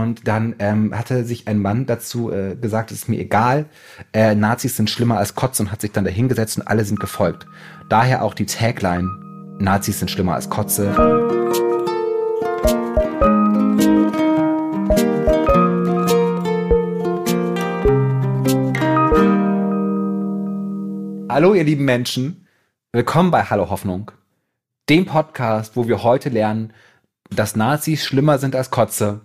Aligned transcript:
Und 0.00 0.26
dann 0.26 0.54
ähm, 0.60 0.96
hatte 0.96 1.24
sich 1.24 1.46
ein 1.46 1.58
Mann 1.58 1.84
dazu 1.84 2.32
äh, 2.32 2.56
gesagt, 2.56 2.90
es 2.90 3.00
ist 3.02 3.08
mir 3.10 3.20
egal, 3.20 3.66
äh, 4.14 4.34
Nazis 4.34 4.74
sind 4.74 4.88
schlimmer 4.88 5.18
als 5.18 5.34
Kotze 5.34 5.62
und 5.62 5.72
hat 5.72 5.82
sich 5.82 5.92
dann 5.92 6.06
dahingesetzt 6.06 6.56
und 6.56 6.66
alle 6.66 6.86
sind 6.86 7.00
gefolgt. 7.00 7.46
Daher 7.90 8.22
auch 8.22 8.32
die 8.32 8.46
Tagline, 8.46 9.10
Nazis 9.58 9.98
sind 9.98 10.10
schlimmer 10.10 10.36
als 10.36 10.48
Kotze. 10.48 10.94
Hallo 21.28 21.52
ihr 21.52 21.64
lieben 21.64 21.84
Menschen, 21.84 22.46
willkommen 22.92 23.30
bei 23.30 23.42
Hallo 23.42 23.68
Hoffnung, 23.68 24.10
dem 24.88 25.04
Podcast, 25.04 25.76
wo 25.76 25.88
wir 25.88 26.02
heute 26.02 26.30
lernen, 26.30 26.72
dass 27.28 27.54
Nazis 27.54 28.06
schlimmer 28.06 28.38
sind 28.38 28.56
als 28.56 28.70
Kotze. 28.70 29.20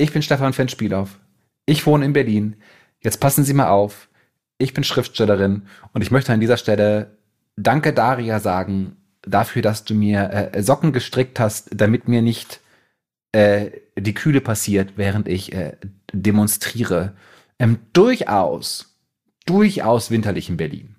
Ich 0.00 0.12
bin 0.12 0.22
Stefan 0.22 0.52
Fenspielhoff. 0.52 1.18
Ich 1.66 1.84
wohne 1.84 2.04
in 2.04 2.12
Berlin. 2.12 2.54
Jetzt 3.00 3.18
passen 3.18 3.42
Sie 3.42 3.52
mal 3.52 3.68
auf. 3.68 4.08
Ich 4.56 4.72
bin 4.72 4.84
Schriftstellerin 4.84 5.66
und 5.92 6.02
ich 6.02 6.12
möchte 6.12 6.32
an 6.32 6.40
dieser 6.40 6.56
Stelle 6.56 7.18
Danke 7.56 7.92
Daria 7.92 8.38
sagen 8.38 8.96
dafür, 9.22 9.60
dass 9.60 9.82
du 9.82 9.94
mir 9.94 10.52
äh, 10.52 10.62
Socken 10.62 10.92
gestrickt 10.92 11.40
hast, 11.40 11.70
damit 11.72 12.06
mir 12.06 12.22
nicht 12.22 12.60
äh, 13.32 13.70
die 13.98 14.14
Kühle 14.14 14.40
passiert, 14.40 14.92
während 14.94 15.26
ich 15.26 15.52
äh, 15.52 15.76
demonstriere. 16.12 17.16
Ähm, 17.58 17.80
durchaus, 17.92 18.96
durchaus 19.46 20.12
winterlich 20.12 20.48
in 20.48 20.56
Berlin. 20.56 20.94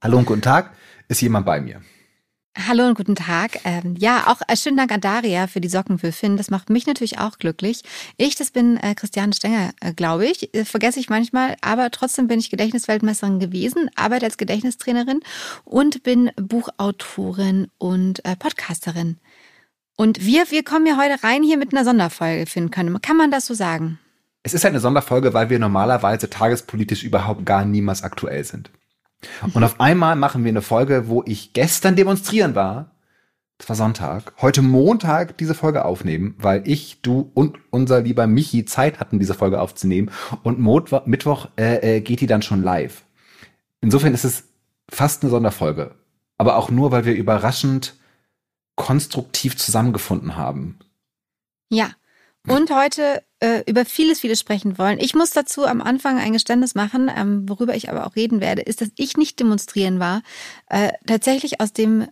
Hallo 0.00 0.18
und 0.18 0.26
guten 0.26 0.42
Tag. 0.42 0.74
Ist 1.08 1.20
jemand 1.22 1.44
bei 1.44 1.60
mir? 1.60 1.82
Hallo 2.56 2.86
und 2.86 2.94
guten 2.94 3.16
Tag. 3.16 3.58
Ähm, 3.64 3.96
ja, 3.98 4.28
auch 4.28 4.40
äh, 4.46 4.56
schönen 4.56 4.76
Dank 4.76 4.92
an 4.92 5.00
Daria 5.00 5.48
für 5.48 5.60
die 5.60 5.68
Socken 5.68 5.98
für 5.98 6.12
Finn. 6.12 6.36
Das 6.36 6.50
macht 6.50 6.70
mich 6.70 6.86
natürlich 6.86 7.18
auch 7.18 7.38
glücklich. 7.38 7.82
Ich, 8.16 8.36
das 8.36 8.52
bin 8.52 8.76
äh, 8.76 8.94
Christiane 8.94 9.32
Stenger, 9.32 9.72
äh, 9.80 9.92
glaube 9.92 10.26
ich. 10.26 10.54
Äh, 10.54 10.64
vergesse 10.64 11.00
ich 11.00 11.10
manchmal, 11.10 11.56
aber 11.62 11.90
trotzdem 11.90 12.28
bin 12.28 12.38
ich 12.38 12.50
Gedächtnisweltmeisterin 12.50 13.40
gewesen, 13.40 13.90
arbeite 13.96 14.26
als 14.26 14.36
Gedächtnistrainerin 14.36 15.20
und 15.64 16.04
bin 16.04 16.30
Buchautorin 16.36 17.68
und 17.78 18.24
äh, 18.24 18.36
Podcasterin. 18.36 19.18
Und 19.96 20.24
wir, 20.24 20.50
wir 20.50 20.62
kommen 20.62 20.86
ja 20.86 20.96
heute 20.96 21.24
rein 21.24 21.42
hier 21.42 21.56
mit 21.56 21.74
einer 21.74 21.84
Sonderfolge, 21.84 22.46
Finn 22.46 22.70
können. 22.70 23.02
Kann 23.02 23.16
man 23.16 23.32
das 23.32 23.46
so 23.46 23.54
sagen? 23.54 23.98
Es 24.44 24.54
ist 24.54 24.64
eine 24.64 24.78
Sonderfolge, 24.78 25.34
weil 25.34 25.50
wir 25.50 25.58
normalerweise 25.58 26.30
tagespolitisch 26.30 27.02
überhaupt 27.02 27.44
gar 27.44 27.64
niemals 27.64 28.04
aktuell 28.04 28.44
sind. 28.44 28.70
Und 29.52 29.64
auf 29.64 29.80
einmal 29.80 30.16
machen 30.16 30.44
wir 30.44 30.50
eine 30.50 30.62
Folge, 30.62 31.08
wo 31.08 31.22
ich 31.26 31.52
gestern 31.52 31.96
demonstrieren 31.96 32.54
war. 32.54 32.92
Das 33.58 33.68
war 33.68 33.76
Sonntag. 33.76 34.34
Heute 34.40 34.62
Montag 34.62 35.38
diese 35.38 35.54
Folge 35.54 35.84
aufnehmen, 35.84 36.34
weil 36.38 36.62
ich, 36.66 37.00
du 37.02 37.30
und 37.34 37.58
unser 37.70 38.00
lieber 38.00 38.26
Michi 38.26 38.64
Zeit 38.64 38.98
hatten, 38.98 39.18
diese 39.18 39.34
Folge 39.34 39.60
aufzunehmen. 39.60 40.10
Und 40.42 40.58
Mittwoch 41.06 41.48
äh, 41.56 41.96
äh, 41.96 42.00
geht 42.00 42.20
die 42.20 42.26
dann 42.26 42.42
schon 42.42 42.62
live. 42.62 43.04
Insofern 43.80 44.12
ist 44.12 44.24
es 44.24 44.44
fast 44.90 45.22
eine 45.22 45.30
Sonderfolge. 45.30 45.94
Aber 46.36 46.56
auch 46.56 46.70
nur, 46.70 46.90
weil 46.90 47.04
wir 47.04 47.14
überraschend 47.14 47.94
konstruktiv 48.74 49.56
zusammengefunden 49.56 50.36
haben. 50.36 50.80
Ja. 51.68 51.90
Und 52.46 52.70
heute 52.70 53.22
äh, 53.40 53.62
über 53.66 53.86
vieles, 53.86 54.20
vieles 54.20 54.38
sprechen 54.38 54.76
wollen. 54.76 54.98
Ich 54.98 55.14
muss 55.14 55.30
dazu 55.30 55.66
am 55.66 55.80
Anfang 55.80 56.18
ein 56.18 56.34
Geständnis 56.34 56.74
machen, 56.74 57.10
ähm, 57.14 57.48
worüber 57.48 57.74
ich 57.74 57.90
aber 57.90 58.06
auch 58.06 58.16
reden 58.16 58.40
werde, 58.40 58.62
ist, 58.62 58.82
dass 58.82 58.90
ich 58.96 59.16
nicht 59.16 59.40
demonstrieren 59.40 59.98
war. 59.98 60.22
Äh, 60.68 60.92
tatsächlich 61.06 61.60
aus 61.60 61.72
dem 61.72 62.06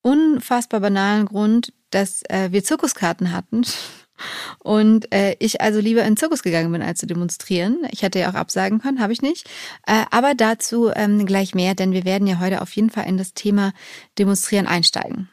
unfassbar 0.00 0.80
banalen 0.80 1.26
Grund, 1.26 1.74
dass 1.90 2.22
äh, 2.30 2.52
wir 2.52 2.64
Zirkuskarten 2.64 3.32
hatten. 3.32 3.62
Und 4.60 5.12
äh, 5.12 5.36
ich 5.40 5.60
also 5.60 5.78
lieber 5.78 6.00
in 6.00 6.12
den 6.12 6.16
Zirkus 6.16 6.42
gegangen 6.42 6.72
bin, 6.72 6.80
als 6.80 7.00
zu 7.00 7.06
demonstrieren. 7.06 7.86
Ich 7.90 8.00
hätte 8.00 8.18
ja 8.18 8.30
auch 8.30 8.34
absagen 8.34 8.80
können, 8.80 8.98
habe 8.98 9.12
ich 9.12 9.20
nicht. 9.20 9.46
Äh, 9.86 10.04
aber 10.10 10.34
dazu 10.34 10.90
ähm, 10.94 11.26
gleich 11.26 11.54
mehr, 11.54 11.74
denn 11.74 11.92
wir 11.92 12.06
werden 12.06 12.26
ja 12.26 12.40
heute 12.40 12.62
auf 12.62 12.74
jeden 12.76 12.88
Fall 12.88 13.06
in 13.06 13.18
das 13.18 13.34
Thema 13.34 13.74
Demonstrieren 14.18 14.66
einsteigen. 14.66 15.28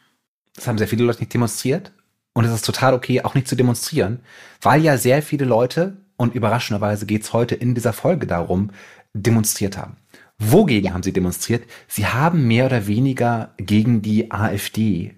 Das 0.53 0.67
haben 0.67 0.77
sehr 0.77 0.89
viele 0.89 1.05
Leute 1.05 1.19
nicht 1.19 1.33
demonstriert. 1.33 1.93
Und 2.33 2.45
es 2.45 2.51
ist 2.53 2.65
total 2.65 2.93
okay, 2.93 3.21
auch 3.21 3.35
nicht 3.35 3.47
zu 3.47 3.55
demonstrieren, 3.55 4.19
weil 4.61 4.81
ja 4.81 4.97
sehr 4.97 5.21
viele 5.21 5.45
Leute, 5.45 5.97
und 6.17 6.35
überraschenderweise 6.35 7.05
geht's 7.05 7.33
heute 7.33 7.55
in 7.55 7.75
dieser 7.75 7.93
Folge 7.93 8.27
darum, 8.27 8.71
demonstriert 9.13 9.77
haben. 9.77 9.97
Wogegen 10.39 10.93
haben 10.93 11.03
sie 11.03 11.13
demonstriert? 11.13 11.63
Sie 11.87 12.07
haben 12.07 12.47
mehr 12.47 12.65
oder 12.65 12.87
weniger 12.87 13.53
gegen 13.57 14.01
die 14.01 14.31
AfD, 14.31 15.15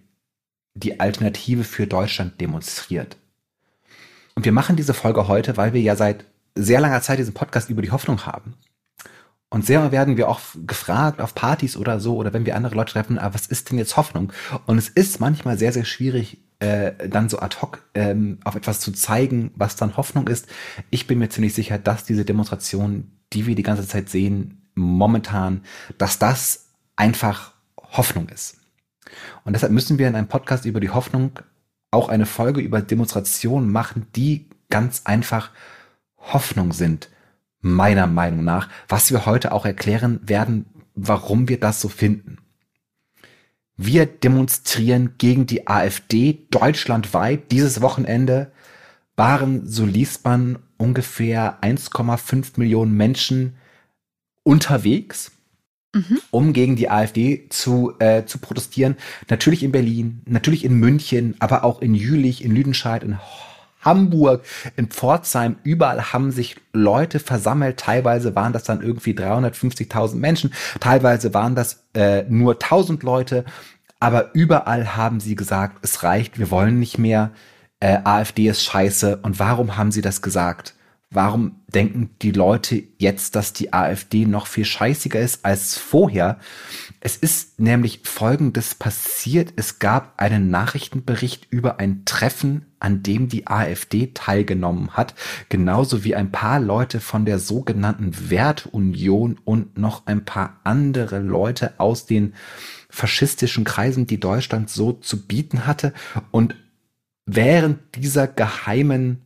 die 0.74 1.00
Alternative 1.00 1.64
für 1.64 1.88
Deutschland, 1.88 2.40
demonstriert. 2.42 3.18
Und 4.36 4.46
wir 4.46 4.52
machen 4.52 4.76
diese 4.76 4.94
Folge 4.94 5.28
heute, 5.28 5.56
weil 5.58 5.74
wir 5.74 5.82
ja 5.82 5.96
seit 5.96 6.26
sehr 6.56 6.82
langer 6.82 7.02
Zeit 7.02 7.20
diesen 7.20 7.34
Podcast 7.34 7.70
über 7.70 7.82
die 7.82 7.92
Hoffnung 7.92 8.26
haben. 8.26 8.56
Und 9.50 9.66
sehr 9.66 9.92
werden 9.92 10.18
wir 10.18 10.28
auch 10.28 10.42
gefragt 10.66 11.22
auf 11.22 11.34
Partys 11.34 11.78
oder 11.78 12.00
so 12.00 12.18
oder 12.18 12.34
wenn 12.34 12.46
wir 12.46 12.56
andere 12.56 12.76
Leute 12.76 12.94
treffen, 12.94 13.18
aber 13.18 13.36
was 13.36 13.48
ist 13.48 13.72
denn 13.72 13.78
jetzt 13.78 13.96
Hoffnung? 13.96 14.34
Und 14.66 14.78
es 14.78 14.90
ist 14.90 15.22
manchmal 15.22 15.58
sehr, 15.58 15.72
sehr 15.72 15.86
schwierig, 15.86 16.40
äh, 16.60 17.08
dann 17.08 17.30
so 17.30 17.40
ad 17.40 17.58
hoc 17.62 17.84
ähm, 17.94 18.40
auf 18.44 18.56
etwas 18.56 18.80
zu 18.80 18.92
zeigen, 18.92 19.52
was 19.56 19.76
dann 19.76 19.98
Hoffnung 19.98 20.28
ist. 20.28 20.48
Ich 20.90 21.08
bin 21.08 21.20
mir 21.20 21.30
ziemlich 21.30 21.54
sicher, 21.54 21.78
dass 21.78 22.06
diese 22.06 22.26
Demonstration, 22.26 23.12
die 23.34 23.46
wir 23.46 23.56
die 23.56 23.64
ganze 23.64 23.88
Zeit 23.88 24.10
sehen, 24.10 24.70
momentan, 24.76 25.62
dass 25.98 26.20
das 26.20 26.70
einfach 26.96 27.54
Hoffnung 27.78 28.30
ist. 28.30 28.58
Und 29.44 29.54
deshalb 29.54 29.72
müssen 29.72 29.98
wir 29.98 30.08
in 30.08 30.16
einem 30.16 30.28
Podcast 30.28 30.66
über 30.66 30.80
die 30.80 30.90
Hoffnung 30.90 31.40
auch 31.92 32.10
eine 32.10 32.26
Folge 32.26 32.62
über 32.62 32.82
Demonstrationen 32.82 33.72
machen, 33.72 34.08
die 34.16 34.50
ganz 34.70 35.02
einfach 35.06 35.52
Hoffnung 36.18 36.74
sind, 36.74 37.10
meiner 37.62 38.08
Meinung 38.08 38.44
nach, 38.44 38.70
was 38.88 39.12
wir 39.12 39.26
heute 39.26 39.52
auch 39.52 39.66
erklären 39.66 40.20
werden, 40.24 40.66
warum 40.96 41.48
wir 41.48 41.60
das 41.60 41.82
so 41.82 41.90
finden. 41.90 42.38
Wir 43.78 44.06
demonstrieren 44.06 45.16
gegen 45.18 45.46
die 45.48 45.68
AfD 45.68 46.46
deutschlandweit. 46.50 47.52
Dieses 47.52 47.82
Wochenende 47.82 48.52
waren, 49.16 49.68
so 49.68 49.86
liest 49.86 50.24
man, 50.24 50.60
ungefähr 50.78 51.60
1,5 51.62 52.54
Millionen 52.58 52.96
Menschen 52.96 53.56
unterwegs, 54.44 55.32
mhm. 55.94 56.20
um 56.32 56.54
gegen 56.54 56.76
die 56.76 56.90
AfD 56.90 57.48
zu, 57.50 57.94
äh, 58.00 58.26
zu 58.26 58.38
protestieren. 58.40 58.96
Natürlich 59.30 59.64
in 59.64 59.72
Berlin, 59.72 60.22
natürlich 60.26 60.64
in 60.64 60.76
München, 60.76 61.36
aber 61.40 61.64
auch 61.64 61.82
in 61.82 61.96
Jülich, 61.96 62.44
in 62.44 62.54
Lüdenscheid, 62.54 63.04
in 63.04 63.18
Hamburg, 63.86 64.44
in 64.76 64.88
Pforzheim, 64.88 65.58
überall 65.64 66.12
haben 66.12 66.32
sich 66.32 66.58
Leute 66.74 67.20
versammelt. 67.20 67.78
Teilweise 67.78 68.36
waren 68.36 68.52
das 68.52 68.64
dann 68.64 68.82
irgendwie 68.82 69.14
350.000 69.14 70.16
Menschen, 70.16 70.54
teilweise 70.80 71.34
waren 71.34 71.56
das 71.56 71.86
äh, 71.94 72.24
nur 72.28 72.54
1000 72.54 73.04
Leute, 73.04 73.46
aber 74.00 74.34
überall 74.34 74.98
haben 74.98 75.20
sie 75.20 75.36
gesagt, 75.36 75.78
es 75.82 76.04
reicht, 76.04 76.38
wir 76.38 76.52
wollen 76.52 76.80
nicht 76.80 76.98
mehr, 76.98 77.32
äh, 77.80 78.00
AfD 78.04 78.48
ist 78.48 78.64
scheiße. 78.64 79.18
Und 79.18 79.40
warum 79.40 79.78
haben 79.78 79.92
sie 79.92 80.02
das 80.02 80.22
gesagt? 80.22 80.76
Warum 81.12 81.62
denken 81.68 82.10
die 82.22 82.32
Leute 82.32 82.84
jetzt, 82.98 83.36
dass 83.36 83.54
die 83.54 83.74
AfD 83.74 84.26
noch 84.26 84.48
viel 84.48 84.66
scheißiger 84.66 85.20
ist 85.20 85.46
als 85.46 85.78
vorher? 85.78 86.40
Es 87.00 87.16
ist 87.16 87.60
nämlich 87.60 88.02
Folgendes 88.04 88.76
passiert. 88.76 89.54
Es 89.56 89.80
gab 89.80 90.20
einen 90.20 90.50
Nachrichtenbericht 90.50 91.48
über 91.52 91.80
ein 91.80 92.04
Treffen, 92.06 92.66
an 92.86 93.02
dem 93.02 93.30
die 93.30 93.48
AfD 93.48 94.12
teilgenommen 94.14 94.92
hat, 94.92 95.16
genauso 95.50 96.04
wie 96.04 96.14
ein 96.14 96.32
paar 96.32 96.60
Leute 96.60 97.00
von 97.00 97.26
der 97.26 97.40
sogenannten 97.40 98.30
Wertunion 98.30 99.40
und 99.44 99.76
noch 99.76 100.06
ein 100.06 100.24
paar 100.24 100.60
andere 100.64 101.18
Leute 101.18 101.74
aus 101.80 102.06
den 102.06 102.36
faschistischen 102.92 103.64
Kreisen, 103.64 104.06
die 104.06 104.20
Deutschland 104.20 104.70
so 104.70 104.94
zu 104.94 105.26
bieten 105.26 105.66
hatte. 105.66 105.94
Und 106.30 106.56
während 107.26 107.80
dieser 107.96 108.28
geheimen 108.28 109.26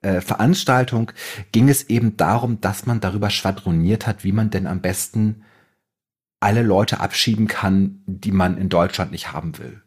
äh, 0.00 0.22
Veranstaltung 0.22 1.12
ging 1.52 1.68
es 1.68 1.90
eben 1.90 2.16
darum, 2.16 2.62
dass 2.62 2.86
man 2.86 3.00
darüber 3.00 3.28
schwadroniert 3.28 4.06
hat, 4.06 4.24
wie 4.24 4.32
man 4.32 4.48
denn 4.48 4.66
am 4.66 4.80
besten 4.80 5.44
alle 6.40 6.62
Leute 6.62 7.00
abschieben 7.00 7.48
kann, 7.48 8.02
die 8.06 8.32
man 8.32 8.56
in 8.56 8.70
Deutschland 8.70 9.12
nicht 9.12 9.30
haben 9.30 9.58
will. 9.58 9.82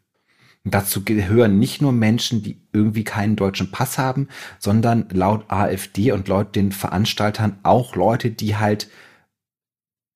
Und 0.63 0.73
dazu 0.73 1.03
gehören 1.03 1.57
nicht 1.57 1.81
nur 1.81 1.91
Menschen, 1.91 2.43
die 2.43 2.61
irgendwie 2.71 3.03
keinen 3.03 3.35
deutschen 3.35 3.71
Pass 3.71 3.97
haben, 3.97 4.27
sondern 4.59 5.07
laut 5.11 5.45
AfD 5.49 6.11
und 6.11 6.27
laut 6.27 6.55
den 6.55 6.71
Veranstaltern 6.71 7.59
auch 7.63 7.95
Leute, 7.95 8.29
die 8.29 8.57
halt 8.57 8.89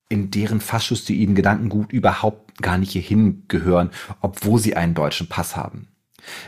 in 0.08 0.30
deren 0.30 0.60
faschistoiden 0.60 1.34
Gedankengut 1.34 1.92
überhaupt 1.92 2.62
gar 2.62 2.78
nicht 2.78 2.92
hierhin 2.92 3.44
gehören, 3.48 3.90
obwohl 4.20 4.60
sie 4.60 4.76
einen 4.76 4.94
deutschen 4.94 5.28
Pass 5.28 5.56
haben. 5.56 5.88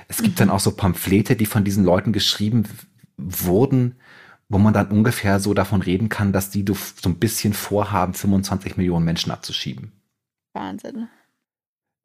Es 0.06 0.18
gibt 0.22 0.36
mhm. 0.36 0.38
dann 0.38 0.50
auch 0.50 0.60
so 0.60 0.72
Pamphlete, 0.76 1.34
die 1.34 1.46
von 1.46 1.64
diesen 1.64 1.84
Leuten 1.84 2.12
geschrieben 2.12 2.64
wurden, 3.16 3.96
wo 4.48 4.58
man 4.58 4.72
dann 4.72 4.88
ungefähr 4.88 5.40
so 5.40 5.54
davon 5.54 5.82
reden 5.82 6.08
kann, 6.08 6.32
dass 6.32 6.50
die 6.50 6.64
so 6.68 7.08
ein 7.08 7.18
bisschen 7.18 7.52
vorhaben, 7.52 8.14
25 8.14 8.76
Millionen 8.76 9.04
Menschen 9.04 9.32
abzuschieben. 9.32 9.92
Wahnsinn. 10.54 11.08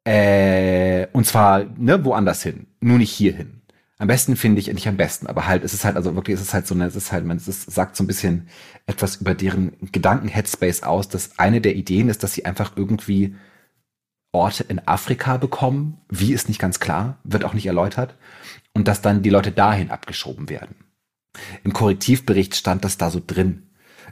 Äh, 0.04 1.06
und 1.12 1.26
zwar 1.26 1.64
ne, 1.64 2.04
woanders 2.04 2.42
hin, 2.42 2.66
nur 2.80 2.98
nicht 2.98 3.12
hierhin. 3.12 3.62
Am 3.98 4.08
besten 4.08 4.36
finde 4.36 4.60
ich, 4.60 4.72
nicht 4.72 4.88
am 4.88 4.96
besten, 4.96 5.28
aber 5.28 5.46
halt, 5.46 5.64
es 5.64 5.72
ist 5.72 5.84
halt, 5.84 5.96
also 5.96 6.14
wirklich, 6.14 6.34
es 6.34 6.42
ist 6.42 6.52
halt 6.52 6.66
so 6.66 6.74
eine, 6.74 6.84
es 6.86 6.96
ist 6.96 7.12
halt, 7.12 7.24
man, 7.24 7.36
es 7.36 7.48
ist, 7.48 7.70
sagt 7.70 7.96
so 7.96 8.04
ein 8.04 8.08
bisschen 8.08 8.48
etwas 8.86 9.16
über 9.16 9.34
deren 9.34 9.72
Gedanken-Headspace 9.92 10.82
aus, 10.82 11.08
dass 11.08 11.38
eine 11.38 11.60
der 11.60 11.76
Ideen 11.76 12.08
ist, 12.08 12.22
dass 12.22 12.34
sie 12.34 12.44
einfach 12.44 12.72
irgendwie 12.76 13.36
Orte 14.32 14.64
in 14.64 14.86
Afrika 14.86 15.36
bekommen. 15.36 15.98
Wie 16.10 16.32
ist 16.32 16.48
nicht 16.48 16.60
ganz 16.60 16.80
klar, 16.80 17.18
wird 17.22 17.44
auch 17.44 17.54
nicht 17.54 17.66
erläutert. 17.66 18.16
Und 18.74 18.88
dass 18.88 19.00
dann 19.00 19.22
die 19.22 19.30
Leute 19.30 19.52
dahin 19.52 19.90
abgeschoben 19.90 20.50
werden. 20.50 20.74
Im 21.62 21.72
Korrektivbericht 21.72 22.56
stand 22.56 22.84
das 22.84 22.98
da 22.98 23.10
so 23.10 23.22
drin. 23.24 23.63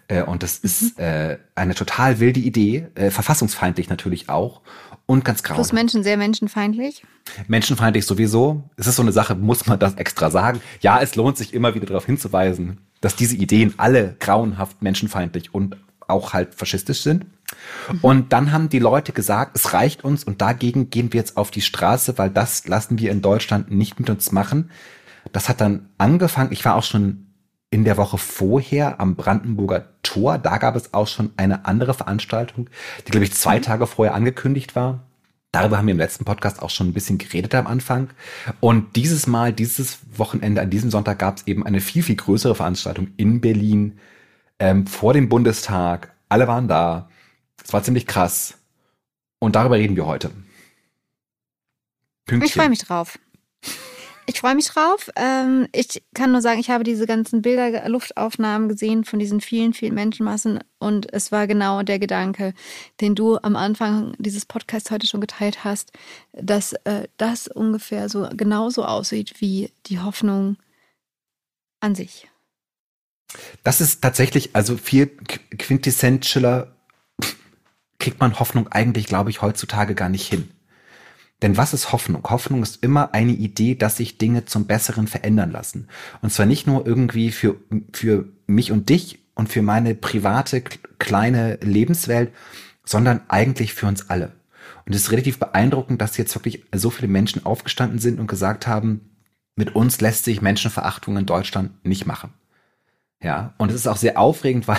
Äh, 0.08 0.22
und 0.22 0.42
das 0.42 0.58
ist 0.58 0.98
mhm. 0.98 1.04
äh, 1.04 1.38
eine 1.54 1.74
total 1.74 2.20
wilde 2.20 2.40
Idee, 2.40 2.88
äh, 2.94 3.10
verfassungsfeindlich 3.10 3.88
natürlich 3.88 4.28
auch 4.28 4.60
und 5.06 5.24
ganz 5.24 5.42
grau. 5.42 5.54
Plus 5.54 5.72
Menschen 5.72 6.02
sehr 6.02 6.16
menschenfeindlich. 6.16 7.04
Menschenfeindlich 7.46 8.06
sowieso. 8.06 8.64
Es 8.76 8.86
ist 8.86 8.96
so 8.96 9.02
eine 9.02 9.12
Sache, 9.12 9.34
muss 9.34 9.66
man 9.66 9.78
das 9.78 9.94
extra 9.94 10.30
sagen. 10.30 10.60
Ja, 10.80 11.00
es 11.00 11.16
lohnt 11.16 11.36
sich 11.36 11.54
immer 11.54 11.74
wieder 11.74 11.86
darauf 11.86 12.06
hinzuweisen, 12.06 12.78
dass 13.00 13.16
diese 13.16 13.36
Ideen 13.36 13.74
alle 13.76 14.16
grauenhaft 14.18 14.82
menschenfeindlich 14.82 15.54
und 15.54 15.76
auch 16.08 16.32
halt 16.32 16.54
faschistisch 16.54 17.02
sind. 17.02 17.24
Mhm. 17.90 17.98
Und 18.02 18.32
dann 18.32 18.52
haben 18.52 18.68
die 18.68 18.78
Leute 18.78 19.12
gesagt, 19.12 19.56
es 19.56 19.72
reicht 19.72 20.04
uns 20.04 20.24
und 20.24 20.40
dagegen 20.40 20.90
gehen 20.90 21.12
wir 21.12 21.18
jetzt 21.18 21.36
auf 21.36 21.50
die 21.50 21.60
Straße, 21.60 22.18
weil 22.18 22.30
das 22.30 22.66
lassen 22.66 22.98
wir 22.98 23.10
in 23.10 23.22
Deutschland 23.22 23.70
nicht 23.70 23.98
mit 24.00 24.10
uns 24.10 24.32
machen. 24.32 24.70
Das 25.32 25.48
hat 25.48 25.60
dann 25.60 25.88
angefangen, 25.98 26.52
ich 26.52 26.64
war 26.64 26.74
auch 26.74 26.82
schon 26.82 27.26
in 27.72 27.84
der 27.84 27.96
Woche 27.96 28.18
vorher 28.18 29.00
am 29.00 29.16
Brandenburger 29.16 29.88
Tor. 30.02 30.36
Da 30.36 30.58
gab 30.58 30.76
es 30.76 30.92
auch 30.92 31.08
schon 31.08 31.32
eine 31.38 31.64
andere 31.64 31.94
Veranstaltung, 31.94 32.68
die, 33.06 33.10
glaube 33.10 33.24
ich, 33.24 33.32
zwei 33.32 33.58
mhm. 33.58 33.62
Tage 33.62 33.86
vorher 33.86 34.14
angekündigt 34.14 34.76
war. 34.76 35.00
Darüber 35.52 35.78
haben 35.78 35.86
wir 35.86 35.92
im 35.92 35.98
letzten 35.98 36.26
Podcast 36.26 36.60
auch 36.60 36.68
schon 36.68 36.88
ein 36.88 36.92
bisschen 36.92 37.16
geredet 37.16 37.54
am 37.54 37.66
Anfang. 37.66 38.10
Und 38.60 38.94
dieses 38.94 39.26
Mal, 39.26 39.54
dieses 39.54 40.00
Wochenende, 40.16 40.60
an 40.60 40.68
diesem 40.68 40.90
Sonntag 40.90 41.18
gab 41.18 41.38
es 41.38 41.46
eben 41.46 41.64
eine 41.64 41.80
viel, 41.80 42.02
viel 42.02 42.16
größere 42.16 42.54
Veranstaltung 42.54 43.08
in 43.16 43.40
Berlin 43.40 43.98
ähm, 44.58 44.86
vor 44.86 45.14
dem 45.14 45.30
Bundestag. 45.30 46.14
Alle 46.28 46.48
waren 46.48 46.68
da. 46.68 47.08
Es 47.64 47.72
war 47.72 47.82
ziemlich 47.82 48.06
krass. 48.06 48.58
Und 49.38 49.56
darüber 49.56 49.76
reden 49.76 49.96
wir 49.96 50.06
heute. 50.06 50.30
Pünktchen. 52.26 52.46
Ich 52.46 52.54
freue 52.54 52.68
mich 52.68 52.80
drauf. 52.80 53.18
Ich 54.26 54.38
freue 54.40 54.54
mich 54.54 54.68
drauf. 54.68 55.10
Ähm, 55.16 55.66
ich 55.72 56.02
kann 56.14 56.30
nur 56.30 56.40
sagen, 56.40 56.60
ich 56.60 56.70
habe 56.70 56.84
diese 56.84 57.06
ganzen 57.06 57.42
Bilder, 57.42 57.88
Luftaufnahmen 57.88 58.68
gesehen 58.68 59.04
von 59.04 59.18
diesen 59.18 59.40
vielen, 59.40 59.74
vielen 59.74 59.94
Menschenmassen 59.94 60.60
und 60.78 61.12
es 61.12 61.32
war 61.32 61.46
genau 61.46 61.82
der 61.82 61.98
Gedanke, 61.98 62.54
den 63.00 63.14
du 63.14 63.36
am 63.38 63.56
Anfang 63.56 64.14
dieses 64.18 64.46
Podcasts 64.46 64.90
heute 64.90 65.06
schon 65.06 65.20
geteilt 65.20 65.64
hast, 65.64 65.92
dass 66.32 66.72
äh, 66.84 67.08
das 67.16 67.48
ungefähr 67.48 68.08
so 68.08 68.28
genauso 68.32 68.84
aussieht 68.84 69.40
wie 69.40 69.72
die 69.86 69.98
Hoffnung 69.98 70.56
an 71.80 71.94
sich. 71.96 72.28
Das 73.64 73.80
ist 73.80 74.02
tatsächlich, 74.02 74.54
also 74.54 74.76
viel 74.76 75.06
quintessentieller 75.06 76.76
kriegt 77.98 78.20
man 78.20 78.38
Hoffnung 78.38 78.68
eigentlich, 78.68 79.06
glaube 79.06 79.30
ich, 79.30 79.42
heutzutage 79.42 79.94
gar 79.94 80.08
nicht 80.08 80.28
hin. 80.28 80.50
Denn 81.42 81.56
was 81.56 81.74
ist 81.74 81.92
Hoffnung? 81.92 82.22
Hoffnung 82.28 82.62
ist 82.62 82.82
immer 82.82 83.14
eine 83.14 83.32
Idee, 83.32 83.74
dass 83.74 83.96
sich 83.96 84.16
Dinge 84.16 84.44
zum 84.44 84.66
Besseren 84.66 85.08
verändern 85.08 85.50
lassen. 85.50 85.88
Und 86.22 86.32
zwar 86.32 86.46
nicht 86.46 86.66
nur 86.66 86.86
irgendwie 86.86 87.32
für, 87.32 87.56
für 87.92 88.28
mich 88.46 88.70
und 88.70 88.88
dich 88.88 89.18
und 89.34 89.48
für 89.48 89.62
meine 89.62 89.94
private 89.94 90.62
kleine 90.98 91.56
Lebenswelt, 91.56 92.32
sondern 92.84 93.22
eigentlich 93.28 93.74
für 93.74 93.86
uns 93.86 94.08
alle. 94.08 94.32
Und 94.86 94.94
es 94.94 95.02
ist 95.02 95.12
relativ 95.12 95.38
beeindruckend, 95.38 96.00
dass 96.00 96.16
jetzt 96.16 96.34
wirklich 96.34 96.64
so 96.72 96.90
viele 96.90 97.08
Menschen 97.08 97.44
aufgestanden 97.44 97.98
sind 97.98 98.20
und 98.20 98.26
gesagt 98.26 98.66
haben, 98.66 99.10
mit 99.56 99.74
uns 99.74 100.00
lässt 100.00 100.24
sich 100.24 100.42
Menschenverachtung 100.42 101.16
in 101.16 101.26
Deutschland 101.26 101.84
nicht 101.84 102.06
machen. 102.06 102.32
Ja, 103.22 103.54
und 103.58 103.70
es 103.70 103.76
ist 103.76 103.86
auch 103.86 103.96
sehr 103.96 104.18
aufregend, 104.18 104.66
weil, 104.66 104.78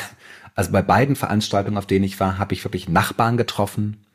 also 0.56 0.72
bei 0.72 0.82
beiden 0.82 1.16
Veranstaltungen, 1.16 1.78
auf 1.78 1.86
denen 1.86 2.04
ich 2.04 2.20
war, 2.20 2.38
habe 2.38 2.54
ich 2.54 2.64
wirklich 2.66 2.90
Nachbarn 2.90 3.38
getroffen. 3.38 4.06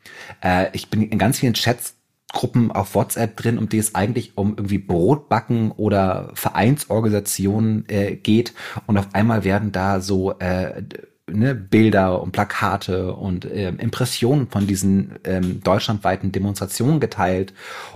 Äh, 0.43 0.67
ich 0.73 0.89
bin 0.89 1.01
in 1.01 1.17
ganz 1.17 1.39
vielen 1.39 1.53
Chats 1.53 1.95
Gruppen 2.31 2.71
auf 2.71 2.95
WhatsApp 2.95 3.35
drin, 3.37 3.57
um 3.57 3.69
die 3.69 3.79
es 3.79 3.95
eigentlich 3.95 4.37
um 4.37 4.51
irgendwie 4.51 4.77
Brotbacken 4.77 5.71
oder 5.71 6.31
Vereinsorganisationen 6.35 7.85
äh, 7.89 8.15
geht. 8.15 8.53
Und 8.85 8.97
auf 8.97 9.07
einmal 9.13 9.43
werden 9.43 9.71
da 9.71 9.99
so 9.99 10.37
äh, 10.39 10.83
ne, 11.27 11.55
Bilder 11.55 12.21
und 12.21 12.31
Plakate 12.31 13.13
und 13.13 13.45
äh, 13.45 13.69
Impressionen 13.69 14.47
von 14.47 14.67
diesen 14.67 15.15
ähm, 15.23 15.61
deutschlandweiten 15.63 16.31
Demonstrationen 16.31 16.99
geteilt. 16.99 17.53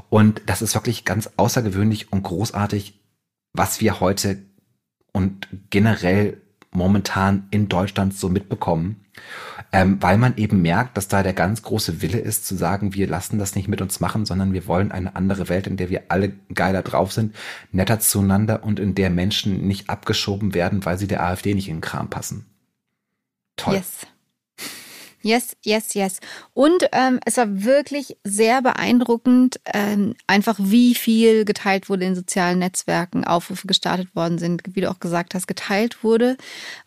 Und 0.10 0.42
das 0.48 0.62
ist 0.62 0.74
wirklich 0.74 1.06
ganz 1.06 1.30
außergewöhnlich 1.38 2.12
und 2.12 2.24
großartig, 2.24 3.00
was 3.54 3.82
wir 3.82 4.00
heute 4.00 4.40
und 5.12 5.48
generell 5.70 6.42
momentan 6.72 7.48
in 7.52 7.70
Deutschland 7.70 8.16
so 8.16 8.30
mitbekommen 8.30 9.04
ähm, 9.74 9.98
weil 10.02 10.20
man 10.20 10.38
eben 10.38 10.62
merkt, 10.62 10.96
dass 10.96 11.08
da 11.08 11.24
der 11.24 11.34
ganz 11.34 11.64
große 11.64 12.04
Wille 12.04 12.20
ist, 12.20 12.46
zu 12.46 12.56
sagen, 12.56 12.94
wir 12.94 13.08
lassen 13.08 13.40
das 13.40 13.56
nicht 13.56 13.68
mit 13.68 13.82
uns 13.82 14.00
machen, 14.00 14.26
sondern 14.26 14.54
wir 14.54 14.68
wollen 14.68 14.92
eine 14.92 15.16
andere 15.16 15.50
Welt, 15.50 15.66
in 15.66 15.78
der 15.78 15.90
wir 15.90 16.04
alle 16.10 16.32
geiler 16.54 16.84
drauf 16.84 17.12
sind, 17.12 17.36
netter 17.72 18.00
zueinander 18.00 18.64
und 18.64 18.80
in 18.80 18.94
der 18.94 19.10
Menschen 19.10 19.68
nicht 19.68 19.90
abgeschoben 19.90 20.54
werden, 20.54 20.86
weil 20.86 21.00
sie 21.00 21.08
der 21.08 21.24
AfD 21.24 21.56
nicht 21.56 21.70
in 21.70 21.78
den 21.78 21.82
Kram 21.82 22.08
passen. 22.12 22.46
Toll. 23.58 23.74
Yes. 23.74 24.06
Yes, 25.26 25.56
yes, 25.64 25.94
yes. 25.94 26.20
Und 26.54 26.90
ähm, 26.92 27.20
es 27.26 27.38
war 27.38 27.64
wirklich 27.64 28.18
sehr 28.26 28.62
beeindruckend, 28.62 29.60
ähm, 29.74 30.16
einfach 30.28 30.58
wie 30.60 30.96
viel 30.96 31.46
geteilt 31.46 31.90
wurde 31.90 32.04
in 32.04 32.14
sozialen 32.14 32.60
Netzwerken, 32.60 33.24
Aufrufe 33.24 33.66
gestartet 33.66 34.14
worden 34.16 34.38
sind, 34.38 34.62
wie 34.76 34.82
du 34.82 34.92
auch 34.92 35.00
gesagt 35.00 35.34
hast, 35.34 35.48
geteilt 35.48 36.04
wurde, 36.04 36.36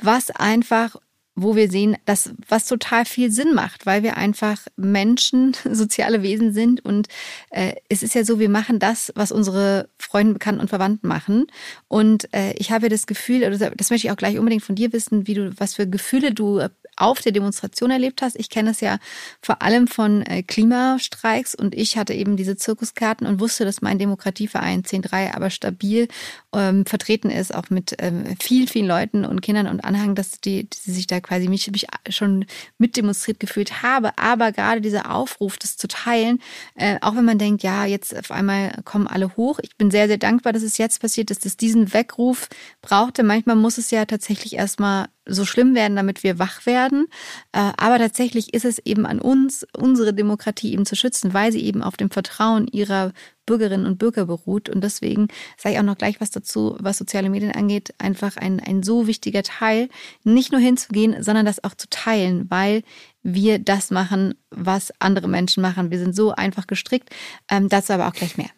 was 0.02 0.30
einfach 0.30 0.96
wo 1.36 1.54
wir 1.54 1.70
sehen, 1.70 1.96
dass 2.06 2.30
was 2.48 2.64
total 2.64 3.04
viel 3.04 3.30
Sinn 3.30 3.54
macht, 3.54 3.86
weil 3.86 4.02
wir 4.02 4.16
einfach 4.16 4.58
Menschen, 4.76 5.54
soziale 5.70 6.22
Wesen 6.22 6.52
sind 6.52 6.84
und 6.84 7.08
äh, 7.50 7.74
es 7.88 8.02
ist 8.02 8.14
ja 8.14 8.24
so, 8.24 8.40
wir 8.40 8.48
machen 8.48 8.78
das, 8.78 9.12
was 9.14 9.30
unsere 9.30 9.88
Freunde, 9.98 10.32
Bekannten 10.32 10.60
und 10.60 10.68
Verwandten 10.68 11.06
machen. 11.06 11.46
Und 11.88 12.32
äh, 12.34 12.52
ich 12.54 12.72
habe 12.72 12.88
das 12.88 13.06
Gefühl, 13.06 13.40
das 13.76 13.90
möchte 13.90 14.06
ich 14.06 14.10
auch 14.10 14.16
gleich 14.16 14.38
unbedingt 14.38 14.62
von 14.62 14.74
dir 14.74 14.92
wissen, 14.92 15.26
wie 15.26 15.34
du, 15.34 15.52
was 15.58 15.74
für 15.74 15.86
Gefühle 15.86 16.32
du 16.32 16.66
auf 16.96 17.20
der 17.20 17.32
Demonstration 17.32 17.90
erlebt 17.90 18.22
hast. 18.22 18.36
Ich 18.36 18.50
kenne 18.50 18.70
es 18.70 18.80
ja 18.80 18.98
vor 19.40 19.62
allem 19.62 19.86
von 19.86 20.22
äh, 20.22 20.42
Klimastreiks 20.42 21.54
und 21.54 21.74
ich 21.74 21.96
hatte 21.96 22.14
eben 22.14 22.36
diese 22.36 22.56
Zirkuskarten 22.56 23.26
und 23.26 23.40
wusste, 23.40 23.64
dass 23.64 23.82
mein 23.82 23.98
Demokratieverein 23.98 24.82
10.3 24.82 25.34
aber 25.34 25.50
stabil 25.50 26.08
ähm, 26.54 26.86
vertreten 26.86 27.30
ist, 27.30 27.54
auch 27.54 27.70
mit 27.70 27.96
ähm, 27.98 28.36
vielen, 28.40 28.68
vielen 28.68 28.86
Leuten 28.86 29.24
und 29.24 29.42
Kindern 29.42 29.66
und 29.66 29.84
Anhang, 29.84 30.14
dass 30.14 30.40
die, 30.40 30.68
die 30.68 30.90
sich 30.90 31.06
da 31.06 31.20
quasi 31.20 31.48
mich, 31.48 31.70
mich 31.70 31.86
schon 32.08 32.46
mitdemonstriert 32.78 33.40
gefühlt 33.40 33.82
habe. 33.82 34.16
Aber 34.18 34.52
gerade 34.52 34.80
dieser 34.80 35.14
Aufruf, 35.14 35.58
das 35.58 35.76
zu 35.76 35.88
teilen, 35.88 36.40
äh, 36.74 36.96
auch 37.02 37.14
wenn 37.14 37.24
man 37.24 37.38
denkt, 37.38 37.62
ja, 37.62 37.84
jetzt 37.84 38.16
auf 38.16 38.30
einmal 38.30 38.80
kommen 38.84 39.06
alle 39.06 39.36
hoch. 39.36 39.58
Ich 39.62 39.76
bin 39.76 39.90
sehr, 39.90 40.08
sehr 40.08 40.18
dankbar, 40.18 40.52
dass 40.52 40.62
es 40.62 40.78
jetzt 40.78 41.00
passiert 41.00 41.30
ist, 41.30 41.44
dass 41.44 41.56
diesen 41.56 41.92
Weckruf 41.92 42.48
brauchte. 42.82 43.22
Manchmal 43.22 43.56
muss 43.56 43.78
es 43.78 43.90
ja 43.90 44.04
tatsächlich 44.04 44.54
erstmal 44.54 45.06
so 45.26 45.44
schlimm 45.44 45.74
werden, 45.74 45.96
damit 45.96 46.22
wir 46.22 46.38
wach 46.38 46.66
werden. 46.66 47.06
Äh, 47.52 47.72
aber 47.76 47.98
tatsächlich 47.98 48.54
ist 48.54 48.64
es 48.64 48.78
eben 48.78 49.06
an 49.06 49.20
uns, 49.20 49.66
unsere 49.76 50.14
Demokratie 50.14 50.72
eben 50.72 50.86
zu 50.86 50.96
schützen, 50.96 51.34
weil 51.34 51.52
sie 51.52 51.64
eben 51.64 51.82
auf 51.82 51.96
dem 51.96 52.10
Vertrauen 52.10 52.66
ihrer 52.68 53.12
Bürgerinnen 53.44 53.86
und 53.86 53.98
Bürger 53.98 54.26
beruht. 54.26 54.68
Und 54.68 54.82
deswegen 54.82 55.28
sage 55.56 55.74
ich 55.74 55.80
auch 55.80 55.84
noch 55.84 55.98
gleich 55.98 56.20
was 56.20 56.30
dazu, 56.30 56.76
was 56.80 56.98
soziale 56.98 57.30
Medien 57.30 57.52
angeht, 57.52 57.94
einfach 57.98 58.36
ein, 58.36 58.60
ein 58.60 58.82
so 58.82 59.06
wichtiger 59.06 59.42
Teil, 59.42 59.88
nicht 60.24 60.52
nur 60.52 60.60
hinzugehen, 60.60 61.22
sondern 61.22 61.46
das 61.46 61.62
auch 61.62 61.74
zu 61.74 61.88
teilen, 61.88 62.46
weil 62.50 62.82
wir 63.22 63.58
das 63.58 63.90
machen, 63.90 64.34
was 64.50 64.92
andere 65.00 65.28
Menschen 65.28 65.60
machen. 65.60 65.90
Wir 65.90 65.98
sind 65.98 66.14
so 66.14 66.32
einfach 66.32 66.66
gestrickt. 66.66 67.10
Ähm, 67.50 67.68
dazu 67.68 67.92
aber 67.92 68.08
auch 68.08 68.14
gleich 68.14 68.36
mehr. 68.36 68.50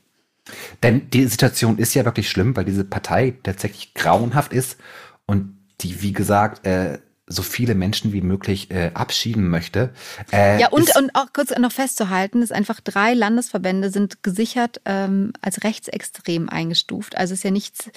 Denn 0.82 1.10
die 1.10 1.26
Situation 1.26 1.78
ist 1.78 1.94
ja 1.94 2.04
wirklich 2.04 2.30
schlimm, 2.30 2.56
weil 2.56 2.64
diese 2.64 2.84
Partei 2.84 3.34
tatsächlich 3.42 3.92
grauenhaft 3.94 4.52
ist 4.52 4.78
und 5.26 5.57
die, 5.80 6.02
wie 6.02 6.12
gesagt, 6.12 6.66
äh, 6.66 6.98
so 7.28 7.42
viele 7.42 7.74
Menschen 7.74 8.12
wie 8.12 8.22
möglich 8.22 8.70
äh, 8.70 8.90
abschieben 8.94 9.50
möchte. 9.50 9.90
Äh, 10.32 10.60
ja, 10.60 10.68
und, 10.68 10.96
und 10.96 11.14
auch 11.14 11.32
kurz 11.32 11.56
noch 11.56 11.72
festzuhalten, 11.72 12.40
dass 12.40 12.52
einfach 12.52 12.80
drei 12.80 13.12
Landesverbände 13.12 13.90
sind 13.90 14.22
gesichert 14.22 14.80
ähm, 14.86 15.32
als 15.42 15.62
rechtsextrem 15.62 16.48
eingestuft. 16.48 17.16
Also 17.16 17.34
ist 17.34 17.44
ja 17.44 17.50
nichts, 17.50 17.90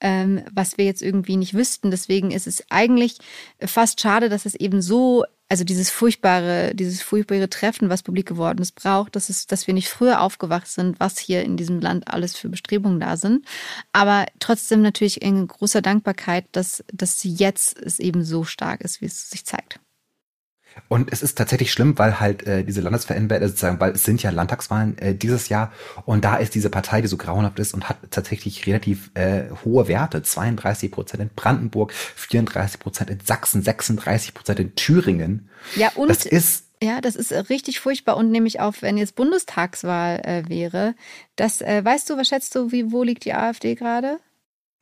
ähm, 0.00 0.42
was 0.52 0.78
wir 0.78 0.86
jetzt 0.86 1.02
irgendwie 1.02 1.36
nicht 1.36 1.54
wüssten. 1.54 1.90
Deswegen 1.90 2.30
ist 2.30 2.46
es 2.46 2.64
eigentlich 2.70 3.18
fast 3.60 4.00
schade, 4.00 4.28
dass 4.30 4.46
es 4.46 4.54
eben 4.54 4.80
so 4.80 5.24
also 5.48 5.64
dieses 5.64 5.90
furchtbare, 5.90 6.74
dieses 6.74 7.02
furchtbare 7.02 7.48
Treffen, 7.48 7.88
was 7.88 8.02
publik 8.02 8.26
geworden 8.26 8.60
ist, 8.60 8.72
braucht, 8.72 9.16
dass 9.16 9.30
es, 9.30 9.46
dass 9.46 9.66
wir 9.66 9.74
nicht 9.74 9.88
früher 9.88 10.20
aufgewacht 10.20 10.68
sind, 10.68 11.00
was 11.00 11.18
hier 11.18 11.42
in 11.42 11.56
diesem 11.56 11.80
Land 11.80 12.08
alles 12.08 12.36
für 12.36 12.48
Bestrebungen 12.48 13.00
da 13.00 13.16
sind. 13.16 13.46
Aber 13.92 14.26
trotzdem 14.40 14.82
natürlich 14.82 15.22
in 15.22 15.46
großer 15.48 15.80
Dankbarkeit, 15.80 16.44
dass, 16.52 16.84
dass 16.92 17.24
jetzt 17.24 17.78
es 17.78 17.98
eben 17.98 18.24
so 18.24 18.44
stark 18.44 18.82
ist, 18.82 19.00
wie 19.00 19.06
es 19.06 19.30
sich 19.30 19.44
zeigt. 19.46 19.80
Und 20.88 21.12
es 21.12 21.22
ist 21.22 21.36
tatsächlich 21.36 21.72
schlimm, 21.72 21.98
weil 21.98 22.20
halt 22.20 22.46
äh, 22.46 22.64
diese 22.64 22.80
Landesveränderungen, 22.80 23.42
äh, 23.42 23.48
sozusagen, 23.48 23.80
weil 23.80 23.92
es 23.92 24.04
sind 24.04 24.22
ja 24.22 24.30
Landtagswahlen 24.30 24.96
äh, 24.98 25.14
dieses 25.14 25.48
Jahr 25.48 25.72
und 26.04 26.24
da 26.24 26.36
ist 26.36 26.54
diese 26.54 26.70
Partei, 26.70 27.00
die 27.00 27.08
so 27.08 27.16
grauenhaft 27.16 27.58
ist 27.58 27.74
und 27.74 27.88
hat 27.88 27.98
tatsächlich 28.10 28.66
relativ 28.66 29.10
äh, 29.14 29.44
hohe 29.64 29.88
Werte. 29.88 30.22
32 30.22 30.90
Prozent 30.90 31.22
in 31.22 31.30
Brandenburg, 31.34 31.92
34 31.92 32.80
Prozent 32.80 33.10
in 33.10 33.20
Sachsen, 33.20 33.62
36 33.62 34.34
Prozent 34.34 34.60
in 34.60 34.74
Thüringen. 34.74 35.48
Ja, 35.76 35.90
und 35.94 36.08
das 36.08 36.24
ist 36.24 36.64
ja, 36.82 37.00
das 37.00 37.16
ist 37.16 37.32
richtig 37.50 37.80
furchtbar 37.80 38.16
und 38.16 38.30
nämlich 38.30 38.60
auch, 38.60 38.74
wenn 38.80 38.96
jetzt 38.96 39.16
Bundestagswahl 39.16 40.20
äh, 40.24 40.48
wäre. 40.48 40.94
Das 41.34 41.60
äh, 41.60 41.84
weißt 41.84 42.08
du, 42.08 42.16
was 42.16 42.28
schätzt 42.28 42.54
du, 42.54 42.70
wie 42.70 42.92
wo 42.92 43.02
liegt 43.02 43.24
die 43.24 43.34
AfD 43.34 43.74
gerade? 43.74 44.18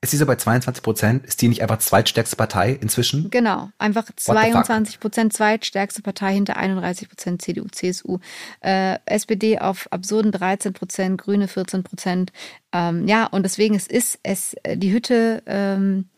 Ist 0.06 0.12
die 0.12 0.18
so 0.18 0.26
bei 0.26 0.36
22 0.36 0.84
Prozent? 0.84 1.26
Ist 1.26 1.42
die 1.42 1.48
nicht 1.48 1.62
einfach 1.62 1.78
zweitstärkste 1.78 2.36
Partei 2.36 2.78
inzwischen? 2.80 3.28
Genau, 3.28 3.70
einfach 3.76 4.04
22 4.14 5.00
Prozent 5.00 5.32
zweitstärkste 5.32 6.00
Partei 6.00 6.32
hinter 6.32 6.56
31 6.56 7.08
Prozent 7.08 7.42
CDU, 7.42 7.66
CSU. 7.66 8.20
Äh, 8.60 8.98
SPD 9.06 9.58
auf 9.58 9.88
absurden 9.90 10.30
13 10.30 10.74
Prozent, 10.74 11.20
Grüne 11.20 11.48
14 11.48 11.82
Prozent. 11.82 12.30
Ähm, 12.72 13.08
ja, 13.08 13.26
und 13.26 13.42
deswegen 13.42 13.74
es 13.74 13.88
ist 13.88 14.20
es, 14.22 14.54
die 14.76 14.92
Hütte 14.92 15.42
ähm, 15.44 16.08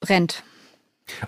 brennt. 0.00 0.42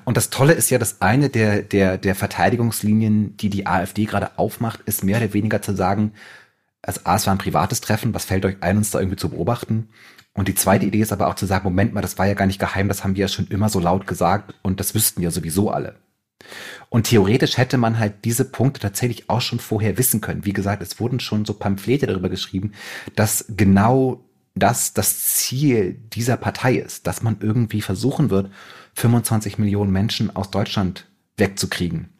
Und 0.05 0.17
das 0.17 0.31
Tolle 0.31 0.55
ist 0.55 0.71
ja, 0.71 0.79
dass 0.79 1.01
eine 1.01 1.29
der, 1.29 1.63
der, 1.63 1.99
der 1.99 2.17
Verteidigungslinien, 2.17 3.37
die 3.37 3.49
die 3.49 3.69
AfD 3.69 4.07
gerade 4.07 4.41
aufmacht, 4.41 4.81
ist 4.87 5.05
mehr 5.05 5.19
oder 5.19 5.33
weniger 5.35 5.63
zu 5.63 5.77
sagen, 5.77 6.15
also 6.83 7.01
A, 7.05 7.17
es 7.17 7.27
war 7.27 7.35
ein 7.35 7.39
privates 7.39 7.81
Treffen, 7.81 8.15
was 8.15 8.25
fällt 8.25 8.45
euch 8.45 8.57
ein, 8.61 8.77
uns 8.77 8.91
da 8.91 9.01
irgendwie 9.01 9.17
zu 9.17 9.29
beobachten? 9.29 9.89
Und 10.35 10.49
die 10.49 10.55
zweite. 10.55 10.87
Idee 10.87 11.01
ist 11.01 11.13
aber 11.13 11.29
auch 11.29 11.35
zu 11.35 11.47
sagen, 11.47 11.65
Moment 11.65 11.95
mal, 11.95 12.03
das 12.03 12.19
war 12.19 12.27
ja 12.27 12.35
gar 12.35 12.47
nicht 12.47 12.61
geheim, 12.61 12.89
das 12.89 13.03
haben 13.03 13.17
wir 13.17 13.23
ja 13.23 13.29
schon 13.29 13.47
immer 13.49 13.69
so 13.69 13.81
laut 13.81 14.07
gesagt 14.07 14.55
und 14.63 14.81
das 14.81 14.95
wüssten 14.95 15.23
ja 15.23 15.31
sowieso 15.31 15.71
alle. 15.71 15.97
Und 16.91 17.05
theoretisch 17.05 17.57
hätte 17.57 17.79
man 17.79 17.99
halt 17.99 18.25
diese 18.25 18.45
Punkte 18.45 18.81
tatsächlich 18.81 19.29
auch 19.31 19.41
schon 19.41 19.59
vorher 19.59 19.99
wissen 19.99 20.21
können. 20.21 20.45
Wie 20.45 20.53
gesagt, 20.53 20.83
es 20.83 21.01
wurden 21.01 21.21
schon 21.21 21.45
so 21.45 21.55
Pamphlete 21.55 22.07
darüber 22.07 22.29
geschrieben, 22.29 22.73
dass 23.17 23.47
genau 23.49 24.25
das 24.55 24.93
das 24.95 25.21
Ziel 25.23 25.95
dieser 25.95 26.37
Partei 26.37 26.77
ist, 26.77 27.07
dass 27.07 27.23
man 27.23 27.39
irgendwie 27.41 27.83
versuchen 27.83 28.31
wird, 28.31 28.51
25 28.95 29.59
Millionen 29.59 29.93
Menschen 29.93 30.35
aus 30.35 30.51
Deutschland 30.51 31.09
wegzukriegen. 31.37 32.16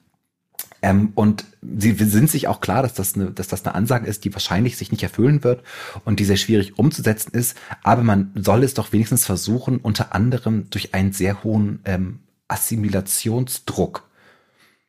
Ähm, 0.87 1.11
und 1.17 1.45
sie 1.63 1.95
sind 1.95 2.31
sich 2.31 2.47
auch 2.47 2.61
klar, 2.61 2.83
dass 2.83 2.95
das, 2.95 3.17
eine, 3.17 3.33
dass 3.33 3.49
das 3.49 3.67
eine 3.67 3.75
Ansage 3.75 4.07
ist, 4.07 4.25
die 4.25 4.33
wahrscheinlich 4.33 4.77
sich 4.77 4.93
nicht 4.93 5.03
erfüllen 5.03 5.43
wird 5.43 5.65
und 6.05 6.21
die 6.21 6.25
sehr 6.25 6.37
schwierig 6.37 6.79
umzusetzen 6.79 7.33
ist. 7.33 7.59
Aber 7.83 8.05
man 8.05 8.31
soll 8.37 8.63
es 8.63 8.75
doch 8.75 8.93
wenigstens 8.93 9.27
versuchen, 9.27 9.79
unter 9.79 10.15
anderem 10.15 10.71
durch 10.71 10.95
einen 10.95 11.13
sehr 11.13 11.43
hohen 11.43 11.81
ähm, 11.87 12.21
Assimilationsdruck, 12.47 14.09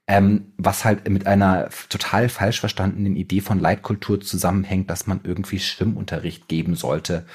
ähm, 0.06 0.54
was 0.58 0.86
halt 0.86 1.10
mit 1.10 1.26
einer 1.26 1.70
total 1.90 2.30
falsch 2.30 2.60
verstandenen 2.60 3.16
Idee 3.16 3.42
von 3.42 3.60
Leitkultur 3.60 4.22
zusammenhängt, 4.22 4.92
dass 4.92 5.08
man 5.08 5.22
irgendwie 5.24 5.58
Schwimmunterricht 5.58 6.48
geben 6.48 6.76
sollte. 6.76 7.26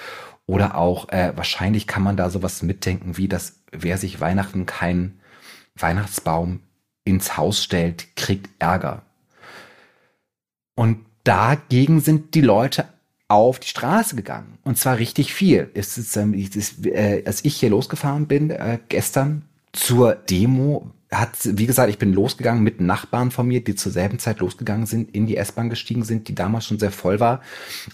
Oder 0.47 0.76
auch, 0.76 1.09
äh, 1.09 1.33
wahrscheinlich 1.35 1.88
kann 1.88 2.04
man 2.04 2.16
da 2.16 2.31
sowas 2.31 2.62
mitdenken, 2.62 3.16
wie 3.16 3.26
dass 3.26 3.61
wer 3.73 3.99
sich 3.99 4.21
Weihnachten 4.21 4.66
kein 4.66 5.19
Weihnachtsbaum 5.75 6.61
ins 7.04 7.37
Haus 7.37 7.62
stellt, 7.62 8.16
kriegt 8.16 8.49
Ärger. 8.59 9.02
Und 10.75 11.04
dagegen 11.25 12.00
sind 12.00 12.35
die 12.35 12.40
Leute 12.40 12.87
auf 13.28 13.59
die 13.59 13.68
Straße 13.68 14.16
gegangen. 14.16 14.59
Und 14.62 14.78
zwar 14.78 14.99
richtig 14.99 15.32
viel. 15.32 15.71
Es 15.75 15.97
ist, 15.97 16.16
ähm, 16.16 16.35
es 16.35 16.54
ist, 16.54 16.87
äh, 16.87 17.23
als 17.25 17.44
ich 17.44 17.56
hier 17.56 17.71
losgefahren 17.71 18.26
bin, 18.26 18.50
äh, 18.50 18.78
gestern 18.88 19.42
zur 19.73 20.14
Demo, 20.14 20.90
hat, 21.11 21.30
wie 21.42 21.66
gesagt, 21.66 21.90
ich 21.90 21.99
bin 21.99 22.12
losgegangen 22.12 22.62
mit 22.62 22.80
Nachbarn 22.80 23.30
von 23.30 23.47
mir, 23.47 23.62
die 23.62 23.75
zur 23.75 23.92
selben 23.92 24.18
Zeit 24.18 24.40
losgegangen 24.40 24.87
sind, 24.87 25.14
in 25.14 25.26
die 25.26 25.37
S-Bahn 25.37 25.68
gestiegen 25.68 26.04
sind, 26.04 26.28
die 26.28 26.35
damals 26.35 26.66
schon 26.66 26.78
sehr 26.78 26.90
voll 26.90 27.21
war. 27.21 27.42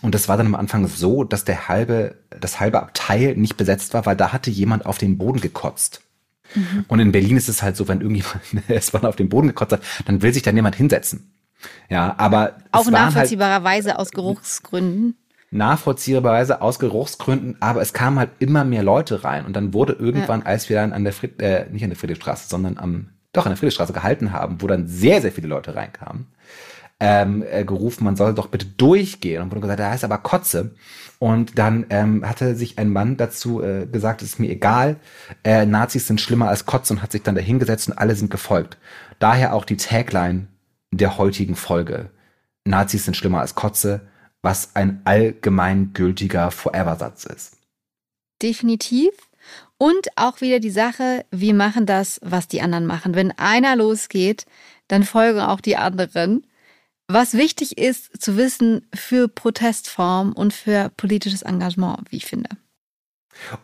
Und 0.02 0.14
das 0.14 0.28
war 0.28 0.36
dann 0.36 0.46
am 0.46 0.54
Anfang 0.54 0.86
so, 0.86 1.24
dass 1.24 1.44
der 1.44 1.68
halbe, 1.68 2.14
das 2.30 2.60
halbe 2.60 2.80
Abteil 2.80 3.36
nicht 3.36 3.56
besetzt 3.56 3.92
war, 3.94 4.06
weil 4.06 4.16
da 4.16 4.32
hatte 4.32 4.50
jemand 4.50 4.86
auf 4.86 4.98
den 4.98 5.18
Boden 5.18 5.40
gekotzt. 5.40 6.00
Mhm. 6.54 6.84
Und 6.88 7.00
in 7.00 7.12
Berlin 7.12 7.36
ist 7.36 7.48
es 7.48 7.62
halt 7.62 7.76
so, 7.76 7.88
wenn 7.88 8.00
irgendjemand 8.00 8.40
eine 8.52 8.76
S-Bahn 8.76 9.04
auf 9.04 9.16
den 9.16 9.28
Boden 9.28 9.48
gekotzt 9.48 9.72
hat, 9.72 9.82
dann 10.06 10.22
will 10.22 10.32
sich 10.32 10.42
dann 10.42 10.56
jemand 10.56 10.76
hinsetzen. 10.76 11.32
Ja, 11.88 12.14
aber 12.18 12.58
auch 12.70 12.84
halt 12.84 12.92
nachvollziehbarerweise 12.92 13.90
halt 13.90 13.98
aus 13.98 14.10
Geruchsgründen 14.10 15.16
nachvollziehbarweise 15.50 16.60
aus 16.60 16.78
Geruchsgründen, 16.78 17.56
aber 17.60 17.80
es 17.80 17.92
kamen 17.92 18.18
halt 18.18 18.30
immer 18.38 18.64
mehr 18.64 18.82
Leute 18.82 19.24
rein 19.24 19.46
und 19.46 19.56
dann 19.56 19.72
wurde 19.72 19.94
irgendwann, 19.94 20.40
ja. 20.40 20.46
als 20.46 20.68
wir 20.68 20.76
dann 20.76 20.92
an 20.92 21.04
der 21.04 21.12
Fried, 21.12 21.40
äh, 21.40 21.66
nicht 21.70 21.82
an 21.82 21.90
der 21.90 21.98
Friedrichstraße, 21.98 22.48
sondern 22.48 22.76
am, 22.76 23.10
doch 23.32 23.46
an 23.46 23.52
der 23.52 23.56
Friedrichstraße 23.56 23.92
gehalten 23.92 24.32
haben, 24.32 24.60
wo 24.60 24.66
dann 24.66 24.86
sehr, 24.86 25.22
sehr 25.22 25.32
viele 25.32 25.48
Leute 25.48 25.74
reinkamen, 25.74 26.26
ähm, 27.00 27.44
äh, 27.48 27.64
gerufen, 27.64 28.04
man 28.04 28.16
soll 28.16 28.34
doch 28.34 28.48
bitte 28.48 28.66
durchgehen 28.66 29.42
und 29.42 29.50
wurde 29.50 29.62
gesagt, 29.62 29.80
da 29.80 29.94
ist 29.94 30.04
aber 30.04 30.18
Kotze. 30.18 30.74
Und 31.18 31.58
dann 31.58 31.86
ähm, 31.90 32.28
hatte 32.28 32.54
sich 32.54 32.78
ein 32.78 32.90
Mann 32.90 33.16
dazu 33.16 33.60
äh, 33.60 33.86
gesagt, 33.86 34.22
es 34.22 34.34
ist 34.34 34.38
mir 34.38 34.50
egal, 34.50 34.96
äh, 35.42 35.66
Nazis 35.66 36.06
sind 36.06 36.20
schlimmer 36.20 36.48
als 36.48 36.64
Kotze 36.64 36.94
und 36.94 37.02
hat 37.02 37.10
sich 37.10 37.22
dann 37.22 37.34
dahingesetzt 37.34 37.88
und 37.88 37.98
alle 37.98 38.14
sind 38.14 38.30
gefolgt. 38.30 38.78
Daher 39.18 39.54
auch 39.54 39.64
die 39.64 39.76
Tagline 39.76 40.46
der 40.92 41.18
heutigen 41.18 41.56
Folge. 41.56 42.10
Nazis 42.64 43.04
sind 43.04 43.16
schlimmer 43.16 43.40
als 43.40 43.56
Kotze, 43.56 44.02
was 44.42 44.76
ein 44.76 45.00
allgemeingültiger 45.04 46.50
Forever-Satz 46.52 47.24
ist. 47.24 47.56
Definitiv. 48.40 49.10
Und 49.78 50.08
auch 50.16 50.40
wieder 50.40 50.60
die 50.60 50.70
Sache, 50.70 51.24
wir 51.30 51.54
machen 51.54 51.86
das, 51.86 52.20
was 52.22 52.48
die 52.48 52.60
anderen 52.60 52.86
machen. 52.86 53.14
Wenn 53.14 53.32
einer 53.32 53.76
losgeht, 53.76 54.44
dann 54.88 55.02
folgen 55.04 55.40
auch 55.40 55.60
die 55.60 55.76
anderen. 55.76 56.46
Was 57.08 57.34
wichtig 57.34 57.78
ist 57.78 58.20
zu 58.20 58.36
wissen 58.36 58.86
für 58.94 59.28
Protestform 59.28 60.32
und 60.32 60.52
für 60.52 60.90
politisches 60.96 61.42
Engagement, 61.42 62.00
wie 62.10 62.16
ich 62.16 62.26
finde. 62.26 62.50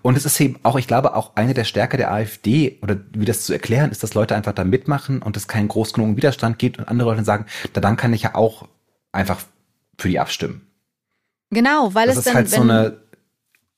Und 0.02 0.16
es 0.16 0.24
ist 0.24 0.40
eben 0.40 0.58
auch, 0.62 0.76
ich 0.76 0.86
glaube, 0.86 1.14
auch 1.14 1.36
eine 1.36 1.52
der 1.52 1.64
Stärke 1.64 1.96
der 1.96 2.12
AfD, 2.12 2.78
oder 2.80 2.96
wie 3.12 3.24
das 3.24 3.44
zu 3.44 3.52
erklären, 3.52 3.90
ist, 3.90 4.02
dass 4.02 4.14
Leute 4.14 4.34
einfach 4.34 4.52
da 4.52 4.64
mitmachen 4.64 5.20
und 5.20 5.36
es 5.36 5.48
keinen 5.48 5.68
groß 5.68 5.92
genug 5.92 6.16
Widerstand 6.16 6.58
gibt 6.58 6.78
und 6.78 6.88
andere 6.88 7.10
Leute 7.10 7.24
sagen, 7.24 7.46
da 7.72 7.80
dann 7.80 7.96
kann 7.96 8.12
ich 8.12 8.22
ja 8.22 8.34
auch 8.34 8.68
einfach 9.12 9.42
für 9.98 10.08
die 10.08 10.18
abstimmen. 10.18 10.66
Genau, 11.50 11.94
weil 11.94 12.06
das 12.06 12.16
es 12.16 12.20
ist 12.20 12.28
dann, 12.28 12.34
halt 12.34 12.50
so 12.50 12.62
eine, 12.62 13.00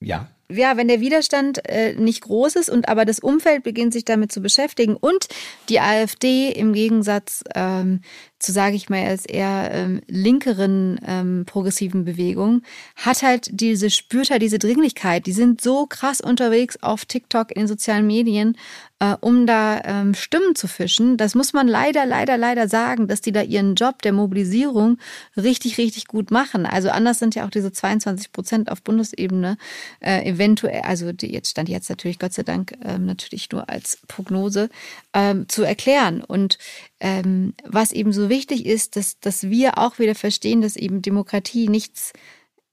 ja. 0.01 0.29
Ja, 0.49 0.77
wenn 0.77 0.89
der 0.89 1.01
Widerstand 1.01 1.69
äh, 1.69 1.95
nicht 1.95 2.23
groß 2.23 2.57
ist 2.57 2.71
und 2.71 2.89
aber 2.89 3.05
das 3.05 3.19
Umfeld 3.19 3.65
beginnt 3.65 3.93
sich 3.93 4.05
damit 4.05 4.31
zu 4.31 4.41
beschäftigen 4.41 4.97
und 4.97 5.27
die 5.69 5.81
AfD 5.81 6.51
im 6.53 6.73
Gegensatz 6.73 7.43
ähm, 7.55 8.01
zu, 8.39 8.53
sage 8.53 8.77
ich 8.77 8.91
mal, 8.91 9.05
als 9.07 9.25
eher 9.25 9.71
ähm, 9.73 10.03
linkeren 10.09 11.01
ähm, 11.07 11.45
progressiven 11.47 12.05
Bewegung, 12.05 12.63
hat 12.95 13.23
halt 13.23 13.49
diese, 13.51 13.89
spürt 13.89 14.31
halt 14.31 14.43
diese 14.43 14.59
Dringlichkeit. 14.59 15.27
Die 15.27 15.33
sind 15.33 15.63
so 15.63 15.87
krass 15.87 16.21
unterwegs 16.21 16.77
auf 16.83 17.07
TikTok, 17.07 17.51
in 17.51 17.63
den 17.63 17.69
sozialen 17.69 18.07
Medien, 18.07 18.57
äh, 18.99 19.17
um 19.21 19.47
da 19.47 19.81
ähm, 19.85 20.15
Stimmen 20.15 20.55
zu 20.55 20.69
fischen. 20.69 21.17
Das 21.17 21.35
muss 21.35 21.55
man 21.55 21.67
leider, 21.67 22.05
leider, 22.05 22.37
leider 22.37 22.69
sagen, 22.69 23.09
dass 23.09 23.23
die 23.23 23.33
da 23.33 23.41
ihren 23.41 23.75
Job 23.75 24.03
der 24.03 24.13
Mobilisierung 24.13 24.99
richtig, 25.37 25.79
richtig 25.79 26.07
gut 26.07 26.31
machen. 26.31 26.67
Also 26.67 26.91
anders 26.91 27.19
sind 27.19 27.35
ja 27.35 27.47
auch 27.47 27.51
diese 27.51 27.73
22 27.73 28.33
Prozent 28.33 28.71
auf 28.71 28.83
Bundesebene 28.83 29.57
äh, 30.01 30.29
eventuell, 30.37 30.83
also 30.83 31.13
die 31.13 31.33
jetzt 31.33 31.51
stand 31.51 31.69
jetzt 31.69 31.91
natürlich 31.91 32.19
Gott 32.19 32.33
sei 32.33 32.43
Dank 32.43 32.77
ähm, 32.83 33.07
natürlich 33.07 33.51
nur 33.51 33.69
als 33.69 33.99
Prognose 34.09 34.69
ähm, 35.13 35.49
zu 35.49 35.63
erklären. 35.63 36.23
Und 36.23 36.59
ähm, 37.01 37.55
was 37.65 37.93
eben 37.93 38.13
so 38.13 38.29
wichtig 38.29 38.67
ist, 38.67 38.97
dass, 38.97 39.19
dass 39.21 39.49
wir 39.51 39.79
auch 39.79 39.99
wieder 39.99 40.15
verstehen, 40.15 40.61
dass 40.61 40.77
eben 40.77 41.03
Demokratie 41.03 41.69
nichts 41.69 42.13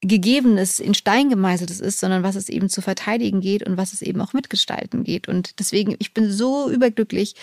Gegebenes 0.06 0.80
in 0.80 0.92
Stein 0.92 1.30
gemeißeltes 1.30 1.80
ist, 1.80 1.98
sondern 1.98 2.22
was 2.22 2.36
es 2.36 2.50
eben 2.50 2.68
zu 2.68 2.82
verteidigen 2.82 3.40
geht 3.40 3.62
und 3.66 3.78
was 3.78 3.94
es 3.94 4.02
eben 4.02 4.20
auch 4.20 4.34
mitgestalten 4.34 5.02
geht. 5.02 5.28
Und 5.28 5.58
deswegen, 5.58 5.96
ich 5.98 6.12
bin 6.12 6.30
so 6.30 6.70
überglücklich, 6.70 7.34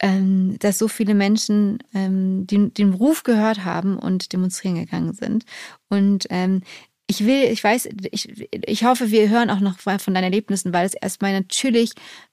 ähm, 0.00 0.56
dass 0.58 0.78
so 0.78 0.86
viele 0.86 1.14
Menschen 1.14 1.78
ähm, 1.94 2.46
den, 2.46 2.74
den 2.74 2.92
Ruf 2.92 3.22
gehört 3.22 3.64
haben 3.64 3.98
und 3.98 4.32
demonstrieren 4.34 4.74
gegangen 4.76 5.14
sind. 5.14 5.44
Und 5.88 6.26
ähm, 6.28 6.62
ich 7.10 7.26
will, 7.26 7.42
ich 7.50 7.62
weiß, 7.64 7.88
ich, 8.12 8.50
ich 8.50 8.84
hoffe, 8.84 9.10
wir 9.10 9.28
hören 9.28 9.50
auch 9.50 9.58
noch 9.58 9.80
von 9.80 10.14
deinen 10.14 10.22
Erlebnissen, 10.22 10.72
weil 10.72 10.86
es 10.86 10.94
erstmal 10.94 11.32
natürlich 11.32 11.90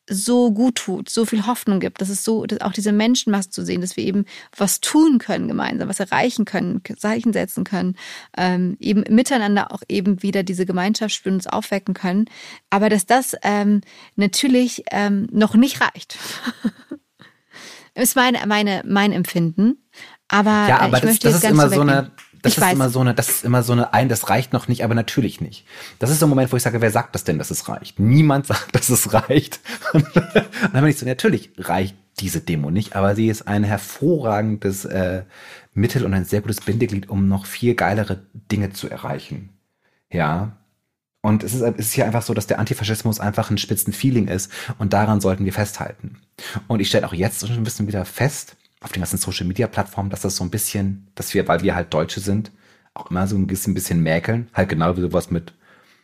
so 0.08 0.52
gut 0.52 0.76
tut, 0.76 1.10
so 1.10 1.26
viel 1.26 1.48
Hoffnung 1.48 1.80
gibt, 1.80 2.00
dass 2.00 2.10
es 2.10 2.24
so, 2.24 2.46
dass 2.46 2.62
auch 2.62 2.74
diese 2.74 2.92
Menschenmasse 2.92 3.50
zu 3.50 3.66
sehen, 3.66 3.82
dass 3.82 3.98
wir 3.98 4.04
eben 4.04 4.26
was 4.56 4.80
tun 4.80 5.18
können 5.18 5.48
gemeinsam, 5.48 5.90
was 5.90 6.00
erreichen 6.00 6.46
können, 6.46 6.84
Zeichen 6.96 7.34
setzen 7.34 7.64
können, 7.64 7.98
ähm, 8.38 8.78
eben 8.80 9.04
miteinander 9.10 9.72
auch 9.72 9.82
eben 9.90 10.22
wieder 10.22 10.44
diese 10.44 10.68
Gemeinschaft 10.68 11.16
spüren, 11.16 11.36
uns 11.36 11.48
aufwecken 11.48 11.96
können. 11.96 12.26
Aber 12.70 12.90
dass 12.90 13.08
das 13.08 13.36
ähm, 13.42 13.82
natürlich 14.16 14.84
ähm, 14.92 15.28
noch 15.32 15.56
nicht 15.56 15.82
reicht. 15.82 16.20
ist 17.96 18.16
meine, 18.16 18.46
meine, 18.46 18.84
mein 18.86 19.12
Empfinden. 19.12 19.84
Aber, 20.28 20.68
ja, 20.68 20.80
aber 20.82 20.98
ich 20.98 21.02
das, 21.02 21.04
möchte 21.04 21.28
das 21.28 21.38
ist 21.38 21.42
ganz 21.42 21.54
immer 21.54 21.70
so 21.70 21.82
eine 21.82 22.12
das 22.48 22.54
Ich 22.54 22.58
ist 22.58 22.64
weiß. 22.64 22.74
immer 22.74 22.90
so 22.90 23.00
eine, 23.00 23.14
das 23.14 23.30
ist 23.30 23.46
immer 23.46 23.64
so 23.64 23.74
eine, 23.74 23.94
ein, 23.94 24.10
das 24.10 24.30
reicht 24.30 24.54
noch 24.54 24.68
nicht, 24.68 24.84
aber 24.84 24.96
natürlich 24.96 25.42
nicht. 25.42 25.66
Das 26.00 26.10
ist 26.10 26.20
so 26.20 26.26
ein 26.26 26.30
Moment, 26.30 26.52
wo 26.52 26.58
ich 26.58 26.64
sage, 26.64 26.82
wer 26.82 26.92
sagt 26.92 27.16
das 27.16 27.24
denn, 27.24 27.38
dass 27.38 27.52
es 27.52 27.68
reicht? 27.70 28.00
Niemand 28.00 28.48
sagt, 28.48 28.76
dass 28.76 28.90
es 28.90 29.14
reicht. 29.14 29.60
Und 29.94 30.06
dann 30.16 30.82
bin 30.82 30.88
ich 30.88 30.98
so, 30.98 31.06
natürlich 31.06 31.52
reicht 31.58 31.96
diese 32.20 32.42
Demo 32.42 32.72
nicht, 32.72 32.96
aber 32.96 33.16
sie 33.16 33.28
ist 33.28 33.48
ein 33.48 33.64
hervorragendes 33.64 34.86
äh, 34.86 35.24
Mittel 35.74 36.04
und 36.04 36.14
ein 36.16 36.26
sehr 36.26 36.42
gutes 36.42 36.62
Bindeglied, 36.62 37.10
um 37.10 37.28
noch 37.28 37.46
viel 37.46 37.76
geilere 37.76 38.24
Dinge 38.52 38.72
zu 38.72 38.90
erreichen. 38.90 39.50
Ja. 40.12 40.58
Und 41.22 41.44
es 41.44 41.54
ist, 41.54 41.62
es 41.62 41.78
ist 41.78 41.94
hier 41.94 42.06
einfach 42.06 42.24
so, 42.24 42.34
dass 42.34 42.48
der 42.48 42.58
Antifaschismus 42.58 43.20
einfach 43.20 43.52
ein 43.52 43.58
spitzen 43.58 43.94
Feeling 43.94 44.28
ist 44.28 44.52
und 44.80 44.94
daran 44.94 45.22
sollten 45.22 45.46
wir 45.46 45.54
festhalten. 45.54 46.18
Und 46.68 46.80
ich 46.80 46.88
stelle 46.88 47.06
auch 47.06 47.14
jetzt 47.14 47.46
schon 47.46 47.56
ein 47.56 47.64
bisschen 47.64 47.88
wieder 47.88 48.06
fest, 48.06 48.56
auf 48.88 48.94
den 48.94 49.02
ganzen 49.02 49.18
Social 49.18 49.46
Media 49.46 49.68
Plattformen, 49.68 50.10
dass 50.10 50.22
das 50.22 50.38
so 50.38 50.44
ein 50.44 50.50
bisschen, 50.50 51.08
dass 51.16 51.34
wir, 51.34 51.48
weil 51.48 51.62
wir 51.62 51.76
halt 51.76 51.94
Deutsche 51.94 52.22
sind, 52.22 52.52
auch 52.94 53.12
immer 53.12 53.28
so 53.28 53.36
ein 53.36 53.46
bisschen, 53.46 53.72
ein 53.72 53.76
bisschen 53.76 54.02
mäkeln. 54.02 54.50
Halt 54.54 54.70
genau 54.70 54.96
wie 54.96 55.02
sowas 55.02 55.30
mit, 55.30 55.54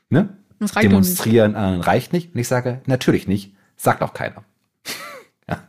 ne? 0.10 0.38
Das 0.60 0.74
Demonstrieren 0.74 1.56
äh, 1.56 1.60
reicht 1.60 2.14
nicht. 2.14 2.34
Und 2.34 2.40
ich 2.40 2.48
sage, 2.48 2.82
natürlich 2.86 3.28
nicht. 3.28 3.54
Sagt 3.76 4.02
auch 4.02 4.14
keiner. 4.14 4.44
ja. 5.50 5.64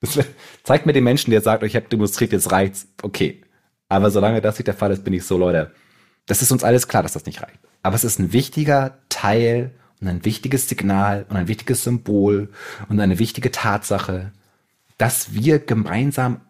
Das 0.00 0.18
zeigt 0.64 0.86
mir 0.86 0.92
den 0.92 1.04
Menschen, 1.04 1.30
der 1.30 1.40
sagt, 1.40 1.62
ich 1.62 1.74
habe 1.74 1.88
demonstriert, 1.88 2.32
jetzt 2.32 2.52
reicht's. 2.52 2.86
Okay. 3.02 3.42
Aber 3.88 4.10
solange 4.10 4.40
das 4.40 4.58
nicht 4.58 4.66
der 4.66 4.74
Fall 4.74 4.92
ist, 4.92 5.02
bin 5.02 5.14
ich 5.14 5.24
so, 5.24 5.38
Leute, 5.38 5.72
das 6.26 6.42
ist 6.42 6.52
uns 6.52 6.62
alles 6.62 6.88
klar, 6.88 7.02
dass 7.02 7.14
das 7.14 7.24
nicht 7.24 7.42
reicht. 7.42 7.58
Aber 7.82 7.96
es 7.96 8.04
ist 8.04 8.18
ein 8.18 8.32
wichtiger 8.32 8.98
Teil 9.08 9.72
und 10.00 10.08
ein 10.08 10.24
wichtiges 10.24 10.68
Signal 10.68 11.24
und 11.28 11.36
ein 11.36 11.48
wichtiges 11.48 11.84
Symbol 11.84 12.50
und 12.88 13.00
eine 13.00 13.18
wichtige 13.18 13.50
Tatsache, 13.50 14.32
dass 14.98 15.32
wir 15.32 15.58
gemeinsam 15.60 16.40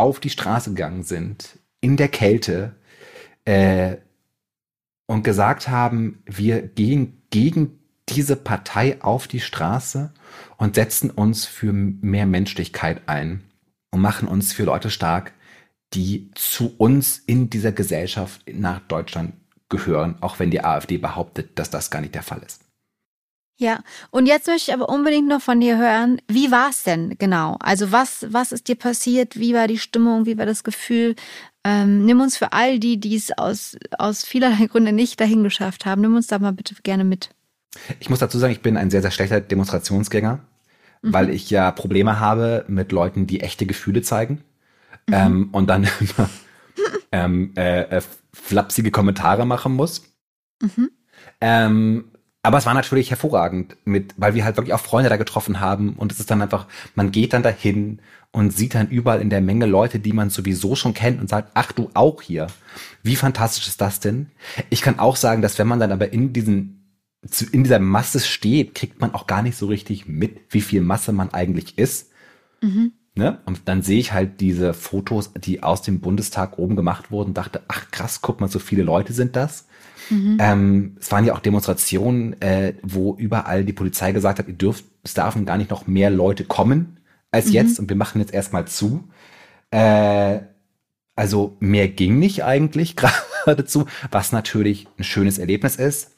auf 0.00 0.18
die 0.18 0.30
Straße 0.30 0.70
gegangen 0.70 1.02
sind, 1.04 1.58
in 1.80 1.96
der 1.96 2.08
Kälte, 2.08 2.74
äh, 3.44 3.96
und 5.06 5.24
gesagt 5.24 5.68
haben, 5.68 6.22
wir 6.24 6.62
gehen 6.62 7.22
gegen 7.30 7.80
diese 8.08 8.36
Partei 8.36 9.02
auf 9.02 9.26
die 9.26 9.40
Straße 9.40 10.12
und 10.56 10.76
setzen 10.76 11.10
uns 11.10 11.46
für 11.46 11.72
mehr 11.72 12.26
Menschlichkeit 12.26 13.02
ein 13.06 13.42
und 13.90 14.00
machen 14.00 14.28
uns 14.28 14.52
für 14.52 14.64
Leute 14.64 14.88
stark, 14.88 15.32
die 15.94 16.30
zu 16.34 16.74
uns 16.78 17.18
in 17.18 17.50
dieser 17.50 17.72
Gesellschaft 17.72 18.42
nach 18.52 18.80
Deutschland 18.80 19.34
gehören, 19.68 20.16
auch 20.20 20.38
wenn 20.38 20.50
die 20.50 20.62
AfD 20.62 20.96
behauptet, 20.98 21.58
dass 21.58 21.70
das 21.70 21.90
gar 21.90 22.00
nicht 22.00 22.14
der 22.14 22.22
Fall 22.22 22.42
ist. 22.44 22.59
Ja, 23.60 23.80
und 24.10 24.24
jetzt 24.24 24.46
möchte 24.46 24.70
ich 24.70 24.74
aber 24.74 24.88
unbedingt 24.88 25.28
noch 25.28 25.42
von 25.42 25.60
dir 25.60 25.76
hören, 25.76 26.22
wie 26.28 26.50
war 26.50 26.70
es 26.70 26.82
denn 26.82 27.16
genau? 27.18 27.58
Also 27.60 27.92
was, 27.92 28.24
was 28.30 28.52
ist 28.52 28.68
dir 28.68 28.74
passiert? 28.74 29.38
Wie 29.38 29.52
war 29.52 29.68
die 29.68 29.76
Stimmung? 29.76 30.24
Wie 30.24 30.38
war 30.38 30.46
das 30.46 30.64
Gefühl? 30.64 31.14
Ähm, 31.62 32.06
nimm 32.06 32.22
uns 32.22 32.38
für 32.38 32.54
all 32.54 32.78
die, 32.78 32.98
die 32.98 33.14
es 33.14 33.36
aus, 33.36 33.76
aus 33.98 34.24
vielerlei 34.24 34.64
Gründen 34.64 34.94
nicht 34.94 35.20
dahin 35.20 35.42
geschafft 35.44 35.84
haben, 35.84 36.00
nimm 36.00 36.16
uns 36.16 36.26
da 36.26 36.38
mal 36.38 36.54
bitte 36.54 36.74
gerne 36.82 37.04
mit. 37.04 37.28
Ich 37.98 38.08
muss 38.08 38.20
dazu 38.20 38.38
sagen, 38.38 38.54
ich 38.54 38.62
bin 38.62 38.78
ein 38.78 38.90
sehr, 38.90 39.02
sehr 39.02 39.10
schlechter 39.10 39.42
Demonstrationsgänger, 39.42 40.40
mhm. 41.02 41.12
weil 41.12 41.28
ich 41.28 41.50
ja 41.50 41.70
Probleme 41.70 42.18
habe 42.18 42.64
mit 42.66 42.92
Leuten, 42.92 43.26
die 43.26 43.42
echte 43.42 43.66
Gefühle 43.66 44.00
zeigen 44.00 44.42
mhm. 45.06 45.14
ähm, 45.14 45.48
und 45.52 45.66
dann 45.66 45.86
immer 46.00 46.30
ähm, 47.12 47.52
äh, 47.58 47.82
äh, 47.82 48.00
flapsige 48.32 48.90
Kommentare 48.90 49.44
machen 49.44 49.74
muss. 49.74 50.02
Mhm. 50.62 50.90
Ähm, 51.42 52.09
aber 52.42 52.58
es 52.58 52.66
war 52.66 52.74
natürlich 52.74 53.10
hervorragend, 53.10 53.76
mit, 53.84 54.14
weil 54.16 54.34
wir 54.34 54.44
halt 54.44 54.56
wirklich 54.56 54.74
auch 54.74 54.80
Freunde 54.80 55.10
da 55.10 55.16
getroffen 55.16 55.60
haben 55.60 55.94
und 55.94 56.10
es 56.12 56.20
ist 56.20 56.30
dann 56.30 56.40
einfach, 56.40 56.66
man 56.94 57.12
geht 57.12 57.32
dann 57.32 57.42
dahin 57.42 58.00
und 58.32 58.52
sieht 58.52 58.74
dann 58.74 58.88
überall 58.88 59.20
in 59.20 59.30
der 59.30 59.40
Menge 59.40 59.66
Leute, 59.66 59.98
die 59.98 60.12
man 60.12 60.30
sowieso 60.30 60.74
schon 60.74 60.94
kennt 60.94 61.20
und 61.20 61.28
sagt, 61.28 61.50
ach 61.54 61.72
du 61.72 61.90
auch 61.94 62.22
hier. 62.22 62.46
Wie 63.02 63.16
fantastisch 63.16 63.68
ist 63.68 63.80
das 63.80 64.00
denn? 64.00 64.30
Ich 64.70 64.82
kann 64.82 64.98
auch 64.98 65.16
sagen, 65.16 65.42
dass 65.42 65.58
wenn 65.58 65.68
man 65.68 65.80
dann 65.80 65.92
aber 65.92 66.12
in 66.12 66.32
diesen 66.32 66.76
in 67.52 67.64
dieser 67.64 67.80
Masse 67.80 68.20
steht, 68.20 68.74
kriegt 68.74 69.00
man 69.00 69.12
auch 69.12 69.26
gar 69.26 69.42
nicht 69.42 69.58
so 69.58 69.66
richtig 69.66 70.08
mit, 70.08 70.40
wie 70.48 70.62
viel 70.62 70.80
Masse 70.80 71.12
man 71.12 71.34
eigentlich 71.34 71.76
ist. 71.76 72.10
Mhm. 72.62 72.92
Ne? 73.14 73.40
Und 73.44 73.62
dann 73.66 73.82
sehe 73.82 73.98
ich 73.98 74.12
halt 74.12 74.40
diese 74.40 74.72
Fotos, 74.72 75.32
die 75.34 75.62
aus 75.62 75.82
dem 75.82 76.00
Bundestag 76.00 76.58
oben 76.58 76.76
gemacht 76.76 77.10
wurden, 77.10 77.34
dachte, 77.34 77.60
ach 77.68 77.90
krass, 77.90 78.22
guck 78.22 78.40
mal, 78.40 78.48
so 78.48 78.58
viele 78.58 78.84
Leute 78.84 79.12
sind 79.12 79.36
das. 79.36 79.66
Mhm. 80.10 80.38
Ähm, 80.40 80.96
es 81.00 81.10
waren 81.10 81.24
ja 81.24 81.34
auch 81.34 81.40
Demonstrationen, 81.40 82.40
äh, 82.42 82.74
wo 82.82 83.14
überall 83.16 83.64
die 83.64 83.72
Polizei 83.72 84.12
gesagt 84.12 84.38
hat, 84.38 84.48
ihr 84.48 84.54
dürft, 84.54 84.84
es 85.02 85.14
dürfen 85.14 85.46
gar 85.46 85.56
nicht 85.56 85.70
noch 85.70 85.86
mehr 85.86 86.10
Leute 86.10 86.44
kommen 86.44 86.98
als 87.30 87.46
mhm. 87.46 87.52
jetzt 87.52 87.78
und 87.78 87.88
wir 87.88 87.96
machen 87.96 88.20
jetzt 88.20 88.34
erstmal 88.34 88.66
zu. 88.66 89.08
Äh, 89.70 90.40
also 91.16 91.56
mehr 91.60 91.88
ging 91.88 92.18
nicht 92.18 92.44
eigentlich 92.44 92.96
geradezu, 93.44 93.86
was 94.10 94.32
natürlich 94.32 94.88
ein 94.98 95.04
schönes 95.04 95.38
Erlebnis 95.38 95.76
ist. 95.76 96.12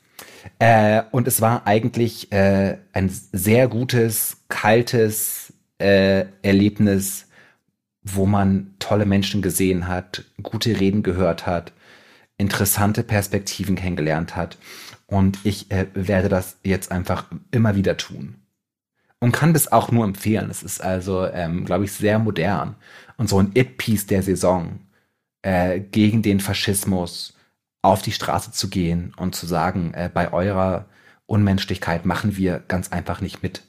Äh, 0.59 1.02
und 1.11 1.28
es 1.28 1.40
war 1.40 1.66
eigentlich 1.66 2.33
äh, 2.33 2.78
ein 2.92 3.11
sehr 3.33 3.68
gutes, 3.68 4.38
kaltes 4.48 5.52
äh, 5.78 6.26
Erlebnis, 6.42 7.26
wo 8.02 8.26
man 8.26 8.74
tolle 8.78 9.07
Menschen 9.07 9.42
gesehen 9.42 9.88
hat, 9.88 10.24
gute 10.42 10.81
Reden 10.81 11.02
gehört 11.02 11.46
hat, 11.46 11.72
interessante 12.42 13.02
Perspektiven 13.02 13.76
kennengelernt 13.76 14.37
hat. 14.37 14.59
Und 15.07 15.38
ich 15.44 15.70
äh, 15.70 15.87
werde 15.94 16.28
das 16.28 16.59
jetzt 16.62 16.90
einfach 16.92 17.26
immer 17.50 17.76
wieder 17.76 17.96
tun. 17.96 18.37
Und 19.20 19.33
kann 19.33 19.55
das 19.55 19.70
auch 19.70 19.92
nur 19.92 20.05
empfehlen. 20.05 20.50
Es 20.50 20.62
ist 20.62 20.83
also, 20.83 21.26
ähm, 21.26 21.64
glaube 21.64 21.85
ich, 21.85 21.92
sehr 21.92 22.18
modern. 22.18 22.74
Und 23.16 23.28
so 23.28 23.38
ein 23.38 23.52
It-Piece 23.55 24.07
der 24.07 24.22
Saison 24.22 24.81
äh, 25.42 25.78
gegen 25.81 26.22
den 26.22 26.40
Faschismus 26.40 27.35
auf 27.83 28.02
die 28.02 28.12
Straße 28.12 28.50
zu 28.50 28.68
gehen 28.68 29.12
und 29.16 29.35
zu 29.35 29.46
sagen, 29.46 29.94
äh, 29.94 30.11
bei 30.12 30.33
eurer 30.33 30.87
Unmenschlichkeit 31.26 32.05
machen 32.05 32.37
wir 32.37 32.59
ganz 32.66 32.90
einfach 32.90 33.20
nicht 33.20 33.42
mit. 33.42 33.62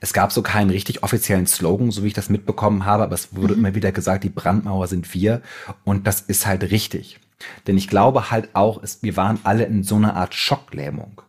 Es 0.00 0.12
gab 0.12 0.32
so 0.32 0.42
keinen 0.42 0.70
richtig 0.70 1.02
offiziellen 1.02 1.46
Slogan, 1.46 1.90
so 1.90 2.02
wie 2.02 2.08
ich 2.08 2.14
das 2.14 2.30
mitbekommen 2.30 2.86
habe, 2.86 3.02
aber 3.02 3.14
es 3.14 3.34
wurde 3.34 3.54
mhm. 3.54 3.60
immer 3.60 3.74
wieder 3.74 3.92
gesagt, 3.92 4.24
die 4.24 4.30
Brandmauer 4.30 4.86
sind 4.86 5.12
wir 5.12 5.42
und 5.84 6.06
das 6.06 6.22
ist 6.22 6.46
halt 6.46 6.62
richtig. 6.70 7.20
Denn 7.66 7.76
ich 7.76 7.88
glaube 7.88 8.30
halt 8.30 8.54
auch, 8.54 8.82
es, 8.82 9.02
wir 9.02 9.16
waren 9.16 9.38
alle 9.44 9.64
in 9.64 9.82
so 9.82 9.96
einer 9.96 10.14
Art 10.14 10.34
Schocklähmung, 10.34 11.22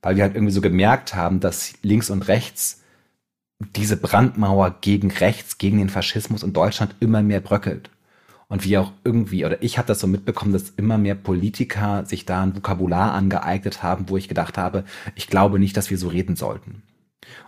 weil 0.00 0.16
wir 0.16 0.24
halt 0.24 0.34
irgendwie 0.34 0.52
so 0.52 0.60
gemerkt 0.60 1.14
haben, 1.14 1.40
dass 1.40 1.74
links 1.82 2.10
und 2.10 2.28
rechts 2.28 2.82
diese 3.76 3.96
Brandmauer 3.96 4.76
gegen 4.80 5.10
rechts, 5.10 5.58
gegen 5.58 5.78
den 5.78 5.88
Faschismus 5.88 6.42
in 6.42 6.52
Deutschland 6.52 6.96
immer 7.00 7.22
mehr 7.22 7.40
bröckelt. 7.40 7.90
Und 8.48 8.64
wie 8.64 8.76
auch 8.76 8.92
irgendwie, 9.02 9.46
oder 9.46 9.62
ich 9.62 9.78
habe 9.78 9.88
das 9.88 10.00
so 10.00 10.06
mitbekommen, 10.06 10.52
dass 10.52 10.70
immer 10.70 10.98
mehr 10.98 11.14
Politiker 11.14 12.04
sich 12.04 12.26
da 12.26 12.42
ein 12.42 12.54
Vokabular 12.54 13.12
angeeignet 13.12 13.82
haben, 13.82 14.10
wo 14.10 14.18
ich 14.18 14.28
gedacht 14.28 14.58
habe, 14.58 14.84
ich 15.14 15.28
glaube 15.28 15.58
nicht, 15.58 15.76
dass 15.76 15.90
wir 15.90 15.96
so 15.96 16.08
reden 16.08 16.36
sollten. 16.36 16.82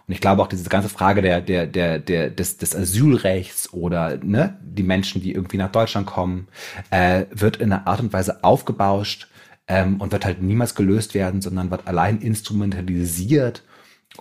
Und 0.07 0.15
ich 0.15 0.21
glaube 0.21 0.43
auch 0.43 0.49
diese 0.49 0.69
ganze 0.69 0.89
Frage 0.89 1.23
der, 1.23 1.41
der, 1.41 1.67
der, 1.67 1.99
der, 1.99 2.31
des, 2.31 2.59
des 2.59 2.75
Asylrechts 2.77 3.73
oder 3.73 4.19
ne, 4.19 4.59
die 4.63 4.83
Menschen, 4.83 5.23
die 5.23 5.33
irgendwie 5.33 5.57
nach 5.57 5.73
Deutschland 5.73 6.07
kommen, 6.07 6.49
äh, 6.91 7.27
wird 7.31 7.57
in 7.57 7.73
einer 7.73 7.87
Art 7.87 8.01
und 8.01 8.13
Weise 8.13 8.45
aufgebauscht 8.45 9.29
ähm, 9.67 10.01
und 10.01 10.13
wird 10.13 10.25
halt 10.25 10.43
niemals 10.43 10.75
gelöst 10.75 11.15
werden, 11.15 11.41
sondern 11.41 11.71
wird 11.71 11.87
allein 11.87 12.21
instrumentalisiert, 12.21 13.65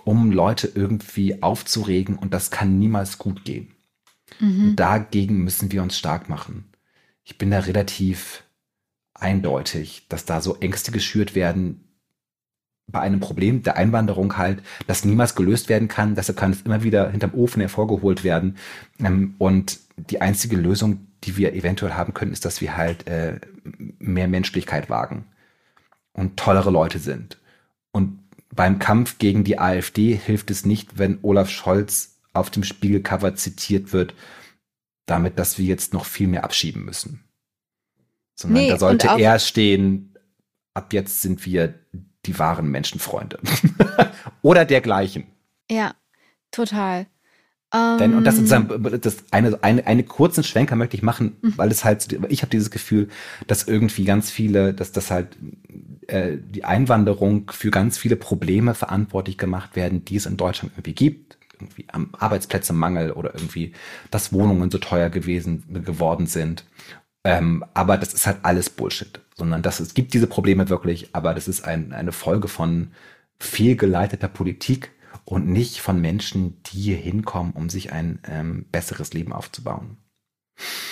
um 0.04 0.32
Leute 0.32 0.70
irgendwie 0.74 1.42
aufzuregen 1.42 2.16
und 2.16 2.34
das 2.34 2.50
kann 2.50 2.78
niemals 2.78 3.18
gut 3.18 3.44
gehen. 3.44 3.74
Mhm. 4.40 4.74
Dagegen 4.76 5.44
müssen 5.44 5.70
wir 5.70 5.82
uns 5.82 5.98
stark 5.98 6.28
machen. 6.28 6.64
Ich 7.24 7.38
bin 7.38 7.50
da 7.50 7.60
relativ 7.60 8.42
eindeutig, 9.14 10.06
dass 10.08 10.24
da 10.24 10.40
so 10.40 10.56
Ängste 10.56 10.92
geschürt 10.92 11.34
werden, 11.34 11.83
bei 12.86 13.00
einem 13.00 13.20
Problem 13.20 13.62
der 13.62 13.76
Einwanderung 13.76 14.36
halt, 14.36 14.62
das 14.86 15.04
niemals 15.04 15.34
gelöst 15.34 15.68
werden 15.68 15.88
kann. 15.88 16.14
Deshalb 16.14 16.38
kann 16.38 16.52
es 16.52 16.62
immer 16.62 16.82
wieder 16.82 17.10
hinterm 17.10 17.34
Ofen 17.34 17.60
hervorgeholt 17.60 18.24
werden. 18.24 18.56
Ähm, 18.98 19.34
und 19.38 19.80
die 19.96 20.20
einzige 20.20 20.56
Lösung, 20.56 21.06
die 21.24 21.36
wir 21.36 21.54
eventuell 21.54 21.94
haben 21.94 22.14
können, 22.14 22.32
ist, 22.32 22.44
dass 22.44 22.60
wir 22.60 22.76
halt 22.76 23.06
äh, 23.06 23.40
mehr 23.98 24.28
Menschlichkeit 24.28 24.90
wagen 24.90 25.26
und 26.12 26.36
tollere 26.36 26.70
Leute 26.70 26.98
sind. 26.98 27.38
Und 27.90 28.18
beim 28.50 28.78
Kampf 28.78 29.18
gegen 29.18 29.44
die 29.44 29.58
AfD 29.58 30.14
hilft 30.14 30.50
es 30.50 30.64
nicht, 30.64 30.98
wenn 30.98 31.18
Olaf 31.22 31.50
Scholz 31.50 32.20
auf 32.32 32.50
dem 32.50 32.64
Spiegelcover 32.64 33.34
zitiert 33.34 33.92
wird, 33.92 34.14
damit, 35.06 35.38
dass 35.38 35.58
wir 35.58 35.64
jetzt 35.64 35.92
noch 35.92 36.04
viel 36.04 36.28
mehr 36.28 36.44
abschieben 36.44 36.84
müssen. 36.84 37.24
Sondern 38.34 38.62
nee, 38.62 38.68
da 38.68 38.78
sollte 38.78 39.08
er 39.08 39.38
stehen, 39.38 40.14
ab 40.74 40.92
jetzt 40.92 41.22
sind 41.22 41.44
wir 41.46 41.74
die 42.26 42.38
wahren 42.38 42.70
Menschenfreunde. 42.70 43.38
Oder 44.42 44.64
dergleichen. 44.64 45.26
Ja, 45.70 45.94
total. 46.50 47.06
Denn, 47.98 48.14
und 48.14 48.22
das 48.22 48.38
ist 48.38 48.52
ähm. 48.52 48.68
das 49.00 49.24
eine, 49.32 49.58
eine, 49.62 49.84
eine 49.84 50.04
kurzen 50.04 50.44
Schwenker 50.44 50.76
möchte 50.76 50.96
ich 50.96 51.02
machen, 51.02 51.36
mhm. 51.42 51.54
weil 51.58 51.72
es 51.72 51.84
halt, 51.84 52.16
ich 52.28 52.42
habe 52.42 52.50
dieses 52.50 52.70
Gefühl, 52.70 53.08
dass 53.48 53.66
irgendwie 53.66 54.04
ganz 54.04 54.30
viele, 54.30 54.72
dass 54.72 54.92
das 54.92 55.10
halt 55.10 55.36
äh, 56.06 56.36
die 56.38 56.64
Einwanderung 56.64 57.50
für 57.50 57.72
ganz 57.72 57.98
viele 57.98 58.14
Probleme 58.14 58.74
verantwortlich 58.74 59.38
gemacht 59.38 59.74
werden, 59.74 60.04
die 60.04 60.14
es 60.14 60.26
in 60.26 60.36
Deutschland 60.36 60.72
irgendwie 60.74 60.94
gibt. 60.94 61.36
Irgendwie 61.58 61.86
am 61.88 62.10
Arbeitsplätzemangel 62.12 63.10
oder 63.10 63.34
irgendwie, 63.34 63.72
dass 64.12 64.32
Wohnungen 64.32 64.70
so 64.70 64.78
teuer 64.78 65.10
gewesen 65.10 65.64
geworden 65.84 66.26
sind. 66.26 66.64
Ähm, 67.24 67.64
aber 67.74 67.96
das 67.96 68.12
ist 68.12 68.26
halt 68.26 68.38
alles 68.42 68.70
Bullshit. 68.70 69.20
Sondern 69.34 69.62
das, 69.62 69.80
es 69.80 69.94
gibt 69.94 70.14
diese 70.14 70.26
Probleme 70.26 70.68
wirklich, 70.68 71.08
aber 71.12 71.34
das 71.34 71.48
ist 71.48 71.64
ein, 71.64 71.92
eine 71.92 72.12
Folge 72.12 72.48
von 72.48 72.92
fehlgeleiteter 73.38 74.28
Politik 74.28 74.92
und 75.24 75.48
nicht 75.48 75.80
von 75.80 76.00
Menschen, 76.00 76.62
die 76.64 76.78
hier 76.78 76.96
hinkommen, 76.96 77.52
um 77.52 77.68
sich 77.68 77.92
ein 77.92 78.20
ähm, 78.28 78.66
besseres 78.70 79.12
Leben 79.12 79.32
aufzubauen. 79.32 79.96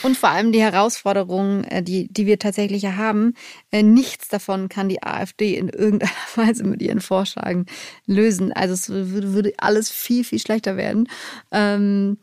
Und 0.02 0.16
vor 0.16 0.30
allem 0.30 0.50
die 0.50 0.60
Herausforderungen, 0.60 1.64
äh, 1.64 1.82
die, 1.82 2.12
die 2.12 2.26
wir 2.26 2.38
tatsächlich 2.38 2.84
haben, 2.84 3.34
äh, 3.70 3.82
nichts 3.82 4.28
davon 4.28 4.68
kann 4.68 4.88
die 4.88 5.02
AfD 5.02 5.56
in 5.56 5.68
irgendeiner 5.68 6.10
Weise 6.34 6.64
mit 6.64 6.82
ihren 6.82 7.00
Vorschlägen 7.00 7.66
lösen. 8.06 8.52
Also 8.52 8.74
es 8.74 8.88
würde 8.88 9.52
alles 9.58 9.90
viel, 9.90 10.24
viel 10.24 10.40
schlechter 10.40 10.76
werden. 10.76 11.08
Ähm, 11.52 12.18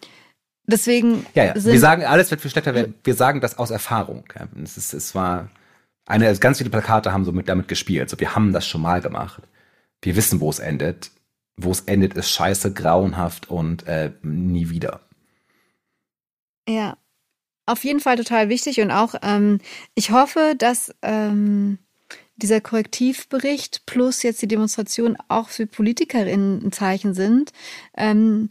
deswegen. 0.70 1.26
Ja, 1.34 1.46
ja. 1.46 1.56
wir 1.56 1.80
sagen, 1.80 2.04
alles 2.06 2.32
wird 2.32 2.42
viel 2.42 2.52
schlechter 2.52 2.74
werden. 2.76 2.96
Wir 3.04 3.16
sagen 3.16 3.42
das 3.42 3.58
aus 3.58 3.72
Erfahrung. 3.72 4.24
Es, 4.64 4.78
ist, 4.78 4.94
es 4.94 5.16
war 5.16 5.50
eine, 6.06 6.34
ganz 6.38 6.58
viele 6.58 6.70
Plakate 6.70 7.14
haben 7.14 7.26
so 7.26 7.32
mit, 7.32 7.50
damit 7.50 7.68
gespielt. 7.68 8.10
So, 8.10 8.20
wir 8.20 8.36
haben 8.36 8.54
das 8.54 8.68
schon 8.68 8.82
mal 8.82 9.02
gemacht. 9.02 9.44
Wir 10.02 10.16
wissen, 10.16 10.40
wo 10.40 10.50
es 10.50 10.60
endet. 10.60 11.12
Wo 11.58 11.72
es 11.72 11.82
endet, 11.82 12.14
ist 12.14 12.32
scheiße, 12.32 12.74
grauenhaft 12.74 13.50
und 13.50 13.86
äh, 13.86 14.12
nie 14.22 14.70
wieder. 14.70 15.02
Ja, 16.68 16.98
auf 17.66 17.84
jeden 17.84 18.00
Fall 18.00 18.16
total 18.16 18.50
wichtig 18.50 18.82
und 18.82 18.92
auch 18.92 19.16
ähm, 19.22 19.60
ich 19.94 20.12
hoffe, 20.12 20.56
dass 20.58 20.96
ähm, 21.02 21.78
dieser 22.36 22.62
Korrektivbericht 22.62 23.86
plus 23.86 24.24
jetzt 24.24 24.42
die 24.42 24.48
Demonstration 24.48 25.18
auch 25.28 25.50
für 25.50 25.68
PolitikerInnen 25.68 26.66
ein 26.66 26.72
Zeichen 26.72 27.14
sind, 27.14 27.52
ähm, 27.96 28.50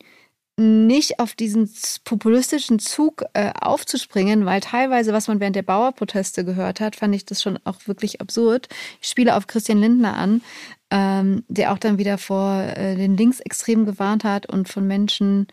nicht 0.59 1.21
auf 1.21 1.35
diesen 1.35 1.71
populistischen 2.05 2.81
Zug 2.81 3.25
äh, 3.33 3.53
aufzuspringen, 3.61 4.45
weil 4.45 4.61
teilweise, 4.61 5.13
was 5.13 5.29
man 5.29 5.39
während 5.39 5.55
der 5.55 5.63
Bauerproteste 5.63 6.45
gehört 6.45 6.81
hat, 6.81 6.97
fand 6.97 7.15
ich 7.15 7.25
das 7.25 7.41
schon 7.43 7.59
auch 7.65 7.87
wirklich 7.87 8.21
absurd. 8.21 8.69
Ich 9.01 9.09
spiele 9.09 9.37
auf 9.37 9.47
Christian 9.47 9.79
Lindner 9.79 10.17
an, 10.17 10.43
ähm, 10.91 11.45
der 11.49 11.73
auch 11.73 11.79
dann 11.79 11.99
wieder 11.99 12.19
vor 12.19 12.61
äh, 12.61 12.97
den 12.97 13.17
Linksextremen 13.17 13.87
gewarnt 13.87 14.25
hat 14.25 14.47
und 14.47 14.69
von 14.69 14.87
Menschen 14.87 15.47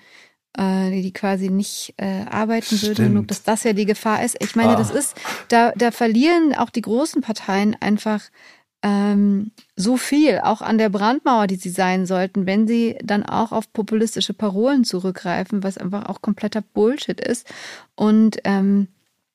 äh, 0.58 0.90
die, 0.90 1.02
die 1.02 1.14
quasi 1.14 1.50
nicht 1.50 1.94
äh, 1.98 2.24
arbeiten 2.30 2.78
Stimmt. 2.78 2.98
würden 2.98 3.06
genug, 3.10 3.28
dass 3.28 3.44
das 3.44 3.64
ja 3.64 3.74
die 3.74 3.86
Gefahr 3.86 4.24
ist. 4.24 4.38
Ich 4.40 4.56
meine, 4.56 4.74
ah. 4.74 4.76
das 4.76 4.90
ist, 4.90 5.16
da, 5.50 5.72
da 5.76 5.92
verlieren 5.92 6.56
auch 6.56 6.70
die 6.70 6.82
großen 6.82 7.22
Parteien 7.22 7.76
einfach 7.80 8.22
ähm, 8.86 9.52
so 9.76 9.98
viel, 9.98 10.40
auch 10.44 10.62
an 10.62 10.78
der 10.78 10.90
Brandmauer, 10.90 11.48
die 11.48 11.56
sie 11.56 11.72
sein 11.72 12.06
sollten, 12.06 12.46
wenn 12.46 12.68
sie 12.68 13.00
dann 13.04 13.24
auch 13.24 13.52
auf 13.52 13.74
populistische 13.74 14.36
Parolen 14.36 14.84
zurückgreifen, 14.84 15.64
was 15.64 15.80
einfach 15.80 16.06
auch 16.06 16.22
kompletter 16.22 16.62
Bullshit 16.62 17.20
ist. 17.20 17.52
Und 17.96 18.38
ähm, 18.44 18.88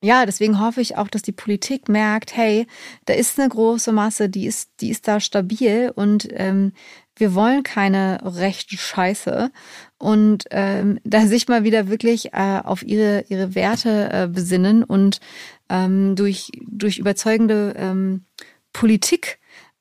ja, 0.02 0.24
deswegen 0.24 0.60
hoffe 0.60 0.80
ich 0.80 0.96
auch, 0.96 1.08
dass 1.08 1.22
die 1.22 1.32
Politik 1.32 1.88
merkt, 1.88 2.36
hey, 2.36 2.68
da 3.06 3.14
ist 3.14 3.40
eine 3.40 3.48
große 3.48 3.90
Masse, 3.90 4.28
die 4.28 4.46
ist, 4.46 4.70
die 4.80 4.90
ist 4.90 5.08
da 5.08 5.18
stabil 5.18 5.92
und 5.96 6.28
ähm, 6.30 6.72
wir 7.16 7.34
wollen 7.34 7.64
keine 7.64 8.20
rechte 8.22 8.78
Scheiße 8.78 9.50
und 9.98 10.44
ähm, 10.52 11.00
da 11.02 11.26
sich 11.26 11.48
mal 11.48 11.64
wieder 11.64 11.88
wirklich 11.88 12.32
äh, 12.32 12.60
auf 12.62 12.84
ihre 12.84 13.24
ihre 13.28 13.54
Werte 13.56 14.10
äh, 14.12 14.28
besinnen 14.28 14.84
und 14.84 15.20
ähm, 15.68 16.14
durch 16.14 16.50
durch 16.66 16.98
überzeugende 16.98 17.74
ähm, 17.76 18.24
Politik 18.72 19.39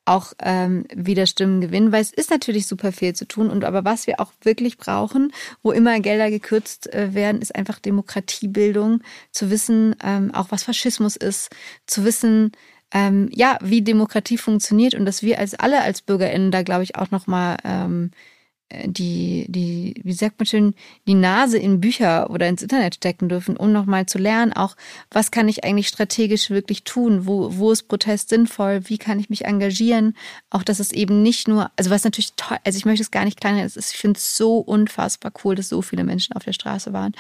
auch 0.10 0.34
ähm, 0.42 0.86
wieder 0.94 1.26
Stimmen 1.28 1.62
gewinnen, 1.62 1.92
weil 1.92 2.02
es 2.02 2.12
ist 2.12 2.32
natürlich 2.32 2.68
super 2.68 2.92
viel 2.92 3.14
zu 3.14 3.28
tun. 3.28 3.50
Und 3.50 3.64
aber 3.64 3.86
was 3.86 4.08
wir 4.08 4.20
auch 4.20 4.32
wirklich 4.42 4.78
brauchen, 4.78 5.32
wo 5.62 5.72
immer 5.72 6.00
Gelder 6.00 6.30
gekürzt 6.30 6.92
äh, 6.94 7.14
werden, 7.14 7.42
ist 7.42 7.56
einfach 7.56 7.80
Demokratiebildung, 7.80 9.02
zu 9.32 9.52
wissen, 9.52 9.96
ähm, 10.04 10.34
auch 10.34 10.48
was 10.50 10.64
Faschismus 10.64 11.16
ist, 11.16 11.50
zu 11.86 12.04
wissen, 12.04 12.52
ähm, 12.92 13.30
ja, 13.32 13.58
wie 13.62 13.84
Demokratie 13.84 14.38
funktioniert 14.38 14.96
und 14.96 15.06
dass 15.06 15.22
wir 15.22 15.38
als 15.38 15.54
alle 15.54 15.82
als 15.82 16.02
BürgerInnen 16.02 16.52
da, 16.52 16.64
glaube 16.64 16.84
ich, 16.84 16.96
auch 16.96 17.12
nochmal 17.12 17.58
ähm, 17.64 18.12
äh, 18.12 18.39
die, 18.86 19.46
die, 19.50 19.96
wie 20.04 20.14
sagt 20.14 20.40
man 20.40 20.46
schön, 20.46 20.74
die 21.08 21.16
Nase 21.16 21.58
in 21.58 21.82
Bücher 21.82 22.30
oder 22.30 22.48
ins 22.48 22.62
Internet 22.62 22.96
stecken 22.96 23.28
dürfen, 23.28 23.58
um 23.58 23.72
nochmal 23.72 24.06
zu 24.06 24.20
lernen, 24.20 24.54
auch 24.54 24.76
was 25.10 25.32
kann 25.32 25.48
ich 25.48 25.64
eigentlich 25.64 25.88
strategisch 25.88 26.52
wirklich 26.52 26.84
tun, 26.84 27.26
wo, 27.26 27.58
wo 27.58 27.72
ist 27.72 27.88
Protest 27.88 28.30
sinnvoll, 28.30 28.82
wie 28.86 29.00
kann 29.00 29.20
ich 29.20 29.30
mich 29.30 29.46
engagieren, 29.46 30.16
auch 30.52 30.64
dass 30.64 30.80
es 30.80 30.92
eben 30.92 31.24
nicht 31.24 31.48
nur, 31.48 31.72
also 31.78 31.90
was 31.90 32.04
natürlich 32.04 32.34
toll, 32.36 32.58
also 32.64 32.78
ich 32.78 32.86
möchte 32.86 33.02
es 33.02 33.12
gar 33.12 33.26
nicht 33.26 33.42
kleiner, 33.42 33.66
ich 33.66 33.86
finde 33.86 34.18
es 34.18 34.38
so 34.38 34.60
unfassbar 34.60 35.32
cool, 35.44 35.56
dass 35.56 35.70
so 35.70 35.82
viele 35.82 36.04
Menschen 36.04 36.36
auf 36.36 36.44
der 36.44 36.54
Straße 36.54 36.94
waren. 36.94 37.14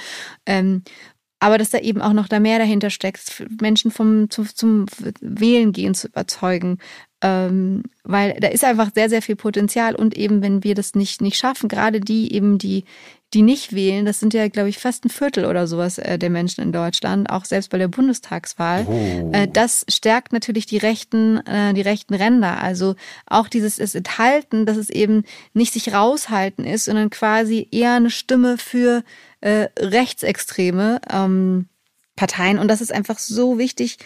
Ähm, 0.45 0.83
aber 1.39 1.57
dass 1.57 1.69
da 1.69 1.79
eben 1.79 2.01
auch 2.01 2.13
noch 2.13 2.27
da 2.27 2.39
mehr 2.39 2.59
dahinter 2.59 2.89
steckt, 2.89 3.45
Menschen 3.62 3.91
vom, 3.91 4.29
zum, 4.29 4.47
zum 4.53 4.85
Wählen 5.21 5.71
gehen 5.71 5.93
zu 5.95 6.07
überzeugen. 6.07 6.79
Ähm, 7.21 7.84
weil 8.03 8.38
da 8.39 8.47
ist 8.47 8.63
einfach 8.63 8.91
sehr, 8.95 9.10
sehr 9.10 9.21
viel 9.21 9.36
Potenzial 9.36 9.93
und 9.93 10.17
eben, 10.17 10.41
wenn 10.41 10.63
wir 10.63 10.73
das 10.73 10.95
nicht, 10.95 11.21
nicht 11.21 11.38
schaffen, 11.38 11.67
gerade 11.67 11.99
die 11.99 12.34
eben, 12.34 12.58
die, 12.58 12.86
die 13.34 13.41
nicht 13.41 13.73
wählen, 13.73 14.05
das 14.05 14.19
sind 14.19 14.34
ja, 14.34 14.47
glaube 14.47 14.69
ich, 14.69 14.79
fast 14.79 15.05
ein 15.05 15.10
Viertel 15.10 15.45
oder 15.45 15.67
sowas 15.67 15.97
äh, 15.97 16.17
der 16.17 16.29
Menschen 16.29 16.63
in 16.63 16.71
Deutschland, 16.71 17.29
auch 17.29 17.43
selbst 17.43 17.69
bei 17.71 17.77
der 17.77 17.89
Bundestagswahl. 17.89 18.86
Oh. 18.88 19.32
Äh, 19.34 19.47
das 19.47 19.86
stärkt 19.89 20.32
natürlich 20.32 20.65
die 20.65 20.77
rechten, 20.77 21.45
äh, 21.45 21.73
die 21.73 21.82
rechten 21.82 22.13
Ränder. 22.13 22.62
Also 22.62 22.95
auch 23.27 23.49
dieses 23.49 23.79
es 23.79 23.95
enthalten, 23.95 24.65
dass 24.65 24.77
es 24.77 24.89
eben 24.89 25.23
nicht 25.53 25.73
sich 25.73 25.93
raushalten 25.93 26.63
ist, 26.63 26.86
sondern 26.86 27.10
quasi 27.10 27.67
eher 27.69 27.93
eine 27.93 28.12
Stimme 28.12 28.58
für 28.58 29.03
äh, 29.41 29.67
rechtsextreme 29.77 31.01
ähm, 31.12 31.67
Parteien. 32.15 32.60
Und 32.60 32.69
das 32.69 32.82
ist 32.82 32.93
einfach 32.93 33.19
so 33.19 33.58
wichtig 33.58 33.97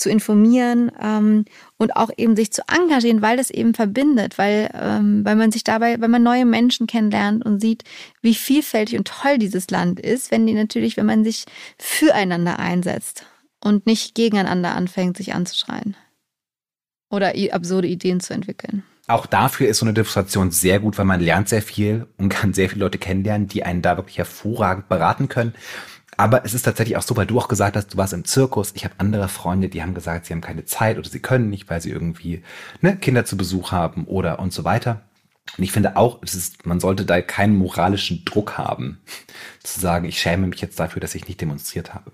zu 0.00 0.08
informieren 0.10 0.90
ähm, 1.00 1.44
und 1.76 1.96
auch 1.96 2.10
eben 2.16 2.36
sich 2.36 2.52
zu 2.52 2.62
engagieren, 2.68 3.22
weil 3.22 3.36
das 3.36 3.50
eben 3.50 3.74
verbindet, 3.74 4.38
weil, 4.38 4.70
ähm, 4.74 5.24
weil 5.24 5.36
man 5.36 5.52
sich 5.52 5.64
dabei, 5.64 6.00
wenn 6.00 6.10
man 6.10 6.22
neue 6.22 6.46
Menschen 6.46 6.86
kennenlernt 6.86 7.44
und 7.44 7.60
sieht, 7.60 7.84
wie 8.22 8.34
vielfältig 8.34 8.98
und 8.98 9.08
toll 9.08 9.38
dieses 9.38 9.70
Land 9.70 10.00
ist, 10.00 10.30
wenn 10.30 10.46
die 10.46 10.54
natürlich, 10.54 10.96
wenn 10.96 11.06
man 11.06 11.24
sich 11.24 11.44
füreinander 11.78 12.58
einsetzt 12.58 13.26
und 13.62 13.86
nicht 13.86 14.14
gegeneinander 14.14 14.74
anfängt, 14.74 15.16
sich 15.16 15.34
anzuschreien 15.34 15.96
oder 17.10 17.32
absurde 17.52 17.88
Ideen 17.88 18.20
zu 18.20 18.34
entwickeln 18.34 18.84
auch 19.08 19.24
dafür 19.24 19.68
ist 19.68 19.78
so 19.78 19.86
eine 19.86 19.94
Demonstration 19.94 20.50
sehr 20.50 20.80
gut, 20.80 20.98
weil 20.98 21.06
man 21.06 21.20
lernt 21.20 21.48
sehr 21.48 21.62
viel 21.62 22.06
und 22.18 22.28
kann 22.28 22.52
sehr 22.52 22.68
viele 22.68 22.84
Leute 22.84 22.98
kennenlernen, 22.98 23.48
die 23.48 23.64
einen 23.64 23.80
da 23.80 23.96
wirklich 23.96 24.18
hervorragend 24.18 24.88
beraten 24.88 25.28
können. 25.28 25.54
Aber 26.18 26.44
es 26.44 26.52
ist 26.52 26.64
tatsächlich 26.64 26.96
auch 26.96 27.02
so, 27.02 27.16
weil 27.16 27.26
du 27.26 27.38
auch 27.38 27.46
gesagt 27.46 27.76
hast, 27.76 27.94
du 27.94 27.96
warst 27.96 28.12
im 28.12 28.24
Zirkus. 28.24 28.72
Ich 28.74 28.84
habe 28.84 28.94
andere 28.98 29.28
Freunde, 29.28 29.68
die 29.68 29.82
haben 29.82 29.94
gesagt, 29.94 30.26
sie 30.26 30.34
haben 30.34 30.40
keine 30.40 30.64
Zeit 30.64 30.98
oder 30.98 31.08
sie 31.08 31.20
können 31.20 31.48
nicht, 31.48 31.70
weil 31.70 31.80
sie 31.80 31.90
irgendwie 31.90 32.42
ne, 32.80 32.96
Kinder 32.96 33.24
zu 33.24 33.36
Besuch 33.36 33.70
haben 33.70 34.04
oder 34.04 34.40
und 34.40 34.52
so 34.52 34.64
weiter. 34.64 35.02
Und 35.56 35.62
ich 35.62 35.70
finde 35.70 35.96
auch, 35.96 36.18
es 36.22 36.34
ist, 36.34 36.66
man 36.66 36.80
sollte 36.80 37.04
da 37.04 37.22
keinen 37.22 37.56
moralischen 37.56 38.24
Druck 38.24 38.58
haben, 38.58 39.00
zu 39.62 39.78
sagen, 39.78 40.06
ich 40.06 40.20
schäme 40.20 40.48
mich 40.48 40.60
jetzt 40.60 40.80
dafür, 40.80 40.98
dass 41.00 41.14
ich 41.14 41.28
nicht 41.28 41.40
demonstriert 41.40 41.94
habe. 41.94 42.10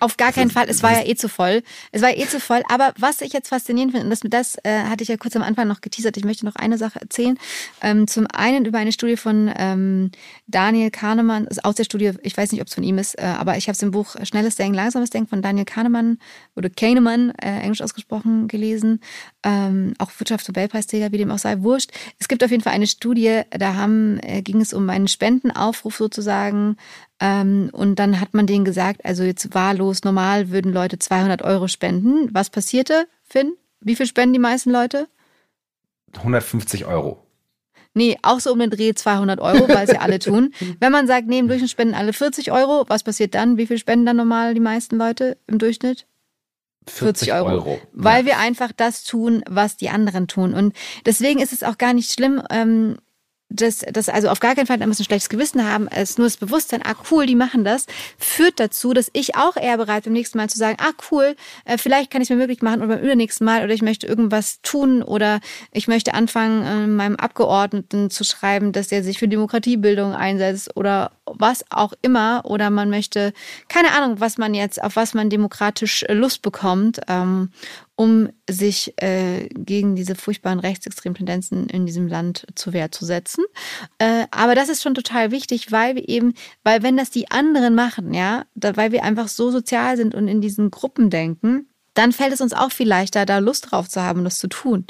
Auf 0.00 0.16
gar 0.16 0.32
keinen 0.32 0.50
Fall. 0.50 0.66
Es 0.68 0.82
war 0.82 0.92
ja 0.92 1.06
eh 1.06 1.14
zu 1.14 1.28
voll. 1.28 1.62
Es 1.92 2.00
war 2.00 2.16
eh 2.16 2.26
zu 2.26 2.40
voll. 2.40 2.62
Aber 2.68 2.94
was 2.98 3.20
ich 3.20 3.34
jetzt 3.34 3.48
faszinierend 3.48 3.92
finde, 3.92 4.06
und 4.06 4.10
das, 4.10 4.20
das 4.24 4.56
äh, 4.64 4.84
hatte 4.84 5.02
ich 5.02 5.08
ja 5.08 5.18
kurz 5.18 5.36
am 5.36 5.42
Anfang 5.42 5.68
noch 5.68 5.82
geteasert, 5.82 6.16
ich 6.16 6.24
möchte 6.24 6.46
noch 6.46 6.56
eine 6.56 6.78
Sache 6.78 7.00
erzählen. 7.00 7.38
Ähm, 7.82 8.06
zum 8.08 8.26
einen 8.32 8.64
über 8.64 8.78
eine 8.78 8.92
Studie 8.92 9.18
von 9.18 9.52
ähm, 9.54 10.10
Daniel 10.46 10.90
Kahnemann, 10.90 11.46
aus 11.62 11.74
der 11.74 11.84
Studie, 11.84 12.12
ich 12.22 12.36
weiß 12.36 12.50
nicht, 12.52 12.62
ob 12.62 12.68
es 12.68 12.74
von 12.74 12.82
ihm 12.82 12.96
ist, 12.96 13.18
äh, 13.18 13.24
aber 13.24 13.58
ich 13.58 13.68
habe 13.68 13.74
es 13.74 13.82
im 13.82 13.90
Buch 13.90 14.16
Schnelles 14.22 14.56
Denken, 14.56 14.74
Langsames 14.74 15.10
Denken 15.10 15.28
von 15.28 15.42
Daniel 15.42 15.66
Kahnemann 15.66 16.18
oder 16.56 16.70
Kahnemann, 16.70 17.30
äh, 17.42 17.60
englisch 17.60 17.82
ausgesprochen, 17.82 18.48
gelesen. 18.48 19.00
Ähm, 19.42 19.92
auch 19.98 20.10
Wirtschaftsnobelpreisträger, 20.18 21.12
wie 21.12 21.18
dem 21.18 21.30
auch 21.30 21.38
sei, 21.38 21.60
wurscht. 21.60 21.90
Es 22.18 22.28
gibt 22.28 22.42
auf 22.42 22.50
jeden 22.50 22.62
Fall 22.62 22.72
eine 22.72 22.86
Studie, 22.86 23.42
da 23.50 23.74
haben, 23.74 24.18
äh, 24.22 24.40
ging 24.40 24.60
es 24.60 24.72
um 24.72 24.88
einen 24.88 25.08
Spendenaufruf 25.08 25.96
sozusagen 25.96 26.76
und 27.22 27.96
dann 27.96 28.20
hat 28.20 28.32
man 28.32 28.46
denen 28.46 28.64
gesagt, 28.64 29.04
also 29.04 29.24
jetzt 29.24 29.54
wahllos, 29.54 30.04
normal 30.04 30.50
würden 30.50 30.72
Leute 30.72 30.98
200 30.98 31.42
Euro 31.42 31.68
spenden. 31.68 32.28
Was 32.32 32.48
passierte, 32.48 33.06
Finn? 33.22 33.54
Wie 33.80 33.94
viel 33.94 34.06
spenden 34.06 34.32
die 34.32 34.38
meisten 34.38 34.70
Leute? 34.70 35.06
150 36.16 36.86
Euro. 36.86 37.26
Nee, 37.92 38.16
auch 38.22 38.40
so 38.40 38.52
um 38.52 38.58
den 38.58 38.70
Dreh 38.70 38.94
200 38.94 39.40
Euro, 39.40 39.68
weil 39.68 39.86
sie 39.86 39.98
alle 39.98 40.18
tun. 40.18 40.54
Wenn 40.80 40.92
man 40.92 41.06
sagt, 41.06 41.26
nee, 41.26 41.38
im 41.38 41.48
Durchschnitt 41.48 41.70
spenden 41.70 41.94
alle 41.94 42.12
40 42.12 42.52
Euro, 42.52 42.84
was 42.88 43.02
passiert 43.02 43.34
dann? 43.34 43.56
Wie 43.56 43.66
viel 43.66 43.78
spenden 43.78 44.06
dann 44.06 44.16
normal 44.16 44.54
die 44.54 44.60
meisten 44.60 44.96
Leute 44.96 45.36
im 45.46 45.58
Durchschnitt? 45.58 46.06
40 46.86 47.32
Euro. 47.32 47.48
Euro. 47.50 47.80
Weil 47.92 48.20
ja. 48.20 48.26
wir 48.26 48.38
einfach 48.38 48.72
das 48.72 49.04
tun, 49.04 49.42
was 49.48 49.76
die 49.76 49.90
anderen 49.90 50.28
tun. 50.28 50.54
Und 50.54 50.74
deswegen 51.04 51.40
ist 51.40 51.52
es 51.52 51.62
auch 51.62 51.78
gar 51.78 51.92
nicht 51.92 52.10
schlimm, 52.12 52.42
ähm, 52.50 52.96
das, 53.50 53.84
das 53.92 54.08
also 54.08 54.28
auf 54.28 54.40
gar 54.40 54.54
keinen 54.54 54.66
Fall 54.66 54.80
ein 54.80 54.94
schlechtes 54.94 55.28
Gewissen 55.28 55.68
haben, 55.68 55.88
es 55.88 56.16
nur 56.16 56.26
das 56.26 56.36
Bewusstsein, 56.36 56.82
ah 56.84 56.94
cool, 57.10 57.26
die 57.26 57.34
machen 57.34 57.64
das, 57.64 57.86
führt 58.16 58.60
dazu, 58.60 58.94
dass 58.94 59.10
ich 59.12 59.36
auch 59.36 59.56
eher 59.56 59.76
bereit 59.76 60.04
bin, 60.04 60.12
beim 60.12 60.18
nächsten 60.18 60.38
Mal 60.38 60.48
zu 60.48 60.58
sagen, 60.58 60.76
ah 60.80 60.92
cool, 61.10 61.36
äh, 61.64 61.76
vielleicht 61.76 62.10
kann 62.10 62.22
ich 62.22 62.26
es 62.26 62.30
mir 62.30 62.40
möglich 62.40 62.62
machen 62.62 62.80
oder 62.80 62.96
beim 62.96 63.04
übernächsten 63.04 63.44
Mal 63.44 63.64
oder 63.64 63.74
ich 63.74 63.82
möchte 63.82 64.06
irgendwas 64.06 64.60
tun 64.62 65.02
oder 65.02 65.40
ich 65.72 65.88
möchte 65.88 66.14
anfangen, 66.14 66.64
äh, 66.64 66.86
meinem 66.86 67.16
Abgeordneten 67.16 68.10
zu 68.10 68.24
schreiben, 68.24 68.72
dass 68.72 68.88
der 68.88 69.02
sich 69.02 69.18
für 69.18 69.28
Demokratiebildung 69.28 70.14
einsetzt 70.14 70.76
oder 70.76 71.12
was 71.26 71.64
auch 71.70 71.92
immer. 72.02 72.42
Oder 72.44 72.70
man 72.70 72.90
möchte, 72.90 73.32
keine 73.68 73.92
Ahnung, 73.92 74.20
was 74.20 74.38
man 74.38 74.54
jetzt, 74.54 74.82
auf 74.82 74.96
was 74.96 75.14
man 75.14 75.30
demokratisch 75.30 76.04
Lust 76.08 76.42
bekommt. 76.42 77.00
Ähm, 77.08 77.50
um 78.00 78.30
sich 78.48 78.94
äh, 78.96 79.46
gegen 79.50 79.94
diese 79.94 80.14
furchtbaren 80.14 80.58
rechtsextremen 80.58 81.16
Tendenzen 81.16 81.68
in 81.68 81.84
diesem 81.84 82.08
Land 82.08 82.46
zur 82.54 82.72
Wehr 82.72 82.90
zu 82.90 83.04
setzen. 83.04 83.44
Äh, 83.98 84.24
aber 84.30 84.54
das 84.54 84.70
ist 84.70 84.82
schon 84.82 84.94
total 84.94 85.32
wichtig, 85.32 85.70
weil 85.70 85.96
wir 85.96 86.08
eben, 86.08 86.32
weil 86.64 86.82
wenn 86.82 86.96
das 86.96 87.10
die 87.10 87.30
anderen 87.30 87.74
machen, 87.74 88.14
ja, 88.14 88.46
da, 88.54 88.74
weil 88.78 88.92
wir 88.92 89.04
einfach 89.04 89.28
so 89.28 89.50
sozial 89.50 89.98
sind 89.98 90.14
und 90.14 90.28
in 90.28 90.40
diesen 90.40 90.70
Gruppen 90.70 91.10
denken, 91.10 91.68
dann 91.92 92.12
fällt 92.12 92.32
es 92.32 92.40
uns 92.40 92.54
auch 92.54 92.72
viel 92.72 92.88
leichter, 92.88 93.26
da 93.26 93.36
Lust 93.36 93.70
drauf 93.70 93.86
zu 93.86 94.00
haben, 94.00 94.24
das 94.24 94.38
zu 94.38 94.48
tun. 94.48 94.86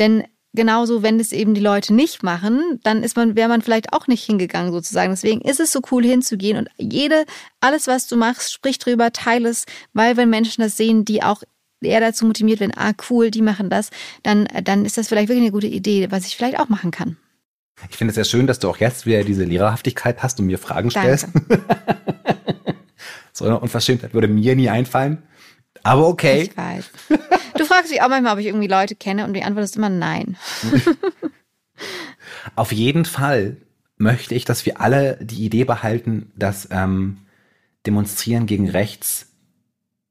Denn 0.00 0.24
genauso, 0.52 1.04
wenn 1.04 1.20
es 1.20 1.30
eben 1.30 1.54
die 1.54 1.60
Leute 1.60 1.94
nicht 1.94 2.24
machen, 2.24 2.80
dann 2.82 3.04
ist 3.04 3.14
man, 3.14 3.36
wäre 3.36 3.48
man 3.48 3.62
vielleicht 3.62 3.92
auch 3.92 4.08
nicht 4.08 4.24
hingegangen 4.24 4.72
sozusagen. 4.72 5.12
Deswegen 5.12 5.42
ist 5.42 5.60
es 5.60 5.70
so 5.70 5.80
cool 5.92 6.04
hinzugehen 6.04 6.58
und 6.58 6.68
jede, 6.76 7.24
alles 7.60 7.86
was 7.86 8.08
du 8.08 8.16
machst, 8.16 8.52
sprich 8.52 8.80
drüber, 8.80 9.12
teile 9.12 9.48
es, 9.48 9.64
weil 9.92 10.16
wenn 10.16 10.28
Menschen 10.28 10.62
das 10.62 10.76
sehen, 10.76 11.04
die 11.04 11.22
auch 11.22 11.44
eher 11.80 12.00
dazu 12.00 12.26
motiviert 12.26 12.60
werden, 12.60 12.72
ah 12.76 12.92
cool, 13.10 13.30
die 13.30 13.42
machen 13.42 13.70
das, 13.70 13.90
dann, 14.22 14.48
dann 14.64 14.84
ist 14.84 14.98
das 14.98 15.08
vielleicht 15.08 15.28
wirklich 15.28 15.44
eine 15.44 15.52
gute 15.52 15.66
Idee, 15.66 16.10
was 16.10 16.26
ich 16.26 16.36
vielleicht 16.36 16.58
auch 16.58 16.68
machen 16.68 16.90
kann. 16.90 17.16
Ich 17.90 17.96
finde 17.96 18.10
es 18.10 18.16
sehr 18.16 18.24
schön, 18.24 18.46
dass 18.46 18.58
du 18.58 18.68
auch 18.68 18.78
jetzt 18.78 19.06
wieder 19.06 19.22
diese 19.22 19.44
Lehrerhaftigkeit 19.44 20.22
hast 20.22 20.40
und 20.40 20.46
mir 20.46 20.58
Fragen 20.58 20.90
stellst. 20.90 21.28
so 23.32 23.44
eine 23.44 23.60
Unverschämtheit 23.60 24.14
würde 24.14 24.28
mir 24.28 24.56
nie 24.56 24.68
einfallen. 24.68 25.22
Aber 25.84 26.08
okay. 26.08 26.42
Ich 26.42 26.56
weiß. 26.56 26.90
Du 27.56 27.64
fragst 27.64 27.92
dich 27.92 28.02
auch 28.02 28.08
manchmal, 28.08 28.34
ob 28.34 28.40
ich 28.40 28.46
irgendwie 28.46 28.66
Leute 28.66 28.96
kenne 28.96 29.24
und 29.24 29.34
die 29.34 29.42
Antwort 29.42 29.64
ist 29.64 29.76
immer 29.76 29.88
nein. 29.88 30.36
Auf 32.56 32.72
jeden 32.72 33.04
Fall 33.04 33.56
möchte 33.96 34.34
ich, 34.34 34.44
dass 34.44 34.66
wir 34.66 34.80
alle 34.80 35.18
die 35.20 35.44
Idee 35.44 35.64
behalten, 35.64 36.32
dass 36.36 36.68
ähm, 36.70 37.18
Demonstrieren 37.86 38.46
gegen 38.46 38.68
rechts 38.68 39.27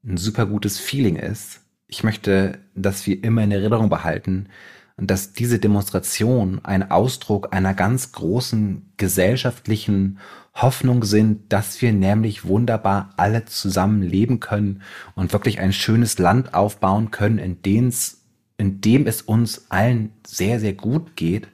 ein 0.04 0.16
super 0.16 0.46
gutes 0.46 0.78
Feeling 0.78 1.16
ist. 1.16 1.60
Ich 1.86 2.04
möchte, 2.04 2.58
dass 2.74 3.06
wir 3.06 3.22
immer 3.24 3.42
in 3.42 3.52
Erinnerung 3.52 3.88
behalten, 3.88 4.48
dass 4.96 5.32
diese 5.32 5.58
Demonstration 5.58 6.60
ein 6.64 6.90
Ausdruck 6.90 7.54
einer 7.54 7.72
ganz 7.72 8.12
großen 8.12 8.92
gesellschaftlichen 8.96 10.18
Hoffnung 10.54 11.04
sind, 11.04 11.52
dass 11.52 11.80
wir 11.80 11.92
nämlich 11.92 12.44
wunderbar 12.44 13.10
alle 13.16 13.44
zusammen 13.44 14.02
leben 14.02 14.40
können 14.40 14.82
und 15.14 15.32
wirklich 15.32 15.60
ein 15.60 15.72
schönes 15.72 16.18
Land 16.18 16.52
aufbauen 16.52 17.12
können, 17.12 17.38
in 17.38 17.62
dem 17.62 17.88
es, 17.88 18.24
in 18.56 18.80
dem 18.80 19.06
es 19.06 19.22
uns 19.22 19.70
allen 19.70 20.10
sehr, 20.26 20.58
sehr 20.58 20.72
gut 20.74 21.14
geht 21.14 21.46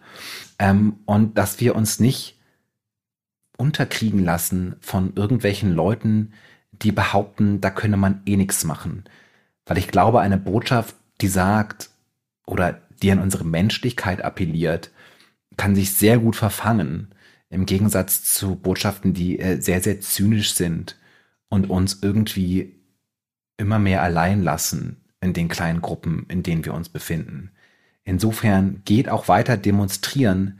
ähm, 0.59 0.97
und 1.05 1.37
dass 1.37 1.61
wir 1.61 1.77
uns 1.77 2.01
nicht 2.01 2.39
unterkriegen 3.59 4.25
lassen 4.25 4.77
von 4.81 5.13
irgendwelchen 5.15 5.75
Leuten, 5.75 6.33
die 6.83 6.93
behaupten, 6.93 7.61
da 7.61 7.71
könne 7.71 7.97
man 7.97 8.23
eh 8.27 8.37
nichts 8.37 8.65
machen. 8.65 9.05
Weil 9.67 9.79
ich 9.79 9.89
glaube, 9.89 10.21
eine 10.21 10.39
Botschaft, 10.39 10.97
die 11.21 11.29
sagt 11.29 11.91
oder 12.47 12.81
die 13.03 13.11
an 13.11 13.19
unsere 13.19 13.45
Menschlichkeit 13.45 14.23
appelliert, 14.23 14.91
kann 15.57 15.75
sich 15.75 15.95
sehr 15.95 16.19
gut 16.19 16.37
verfangen. 16.37 17.15
Im 17.49 17.67
Gegensatz 17.67 18.25
zu 18.25 18.57
Botschaften, 18.57 19.15
die 19.15 19.39
äh, 19.39 19.61
sehr, 19.61 19.81
sehr 19.81 20.01
zynisch 20.01 20.55
sind 20.55 20.97
und 21.49 21.71
uns 21.71 22.01
irgendwie 22.03 22.75
immer 23.57 23.79
mehr 23.79 24.03
allein 24.03 24.43
lassen 24.43 25.05
in 25.21 25.33
den 25.33 25.49
kleinen 25.49 25.81
Gruppen, 25.81 26.27
in 26.29 26.43
denen 26.43 26.65
wir 26.65 26.75
uns 26.75 26.89
befinden. 26.89 27.51
Insofern 28.05 28.83
geht 28.85 29.09
auch 29.09 29.29
weiter 29.29 29.57
demonstrieren, 29.57 30.59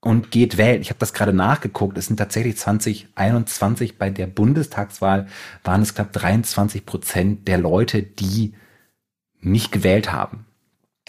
und 0.00 0.30
geht 0.30 0.56
wählen. 0.56 0.80
Ich 0.80 0.88
habe 0.88 0.98
das 0.98 1.12
gerade 1.12 1.32
nachgeguckt. 1.32 1.98
Es 1.98 2.06
sind 2.06 2.16
tatsächlich 2.16 2.56
2021 2.56 3.98
bei 3.98 4.10
der 4.10 4.26
Bundestagswahl 4.26 5.26
waren 5.62 5.82
es 5.82 5.94
knapp 5.94 6.12
23 6.12 6.86
Prozent 6.86 7.48
der 7.48 7.58
Leute, 7.58 8.02
die 8.02 8.54
nicht 9.40 9.72
gewählt 9.72 10.12
haben. 10.12 10.46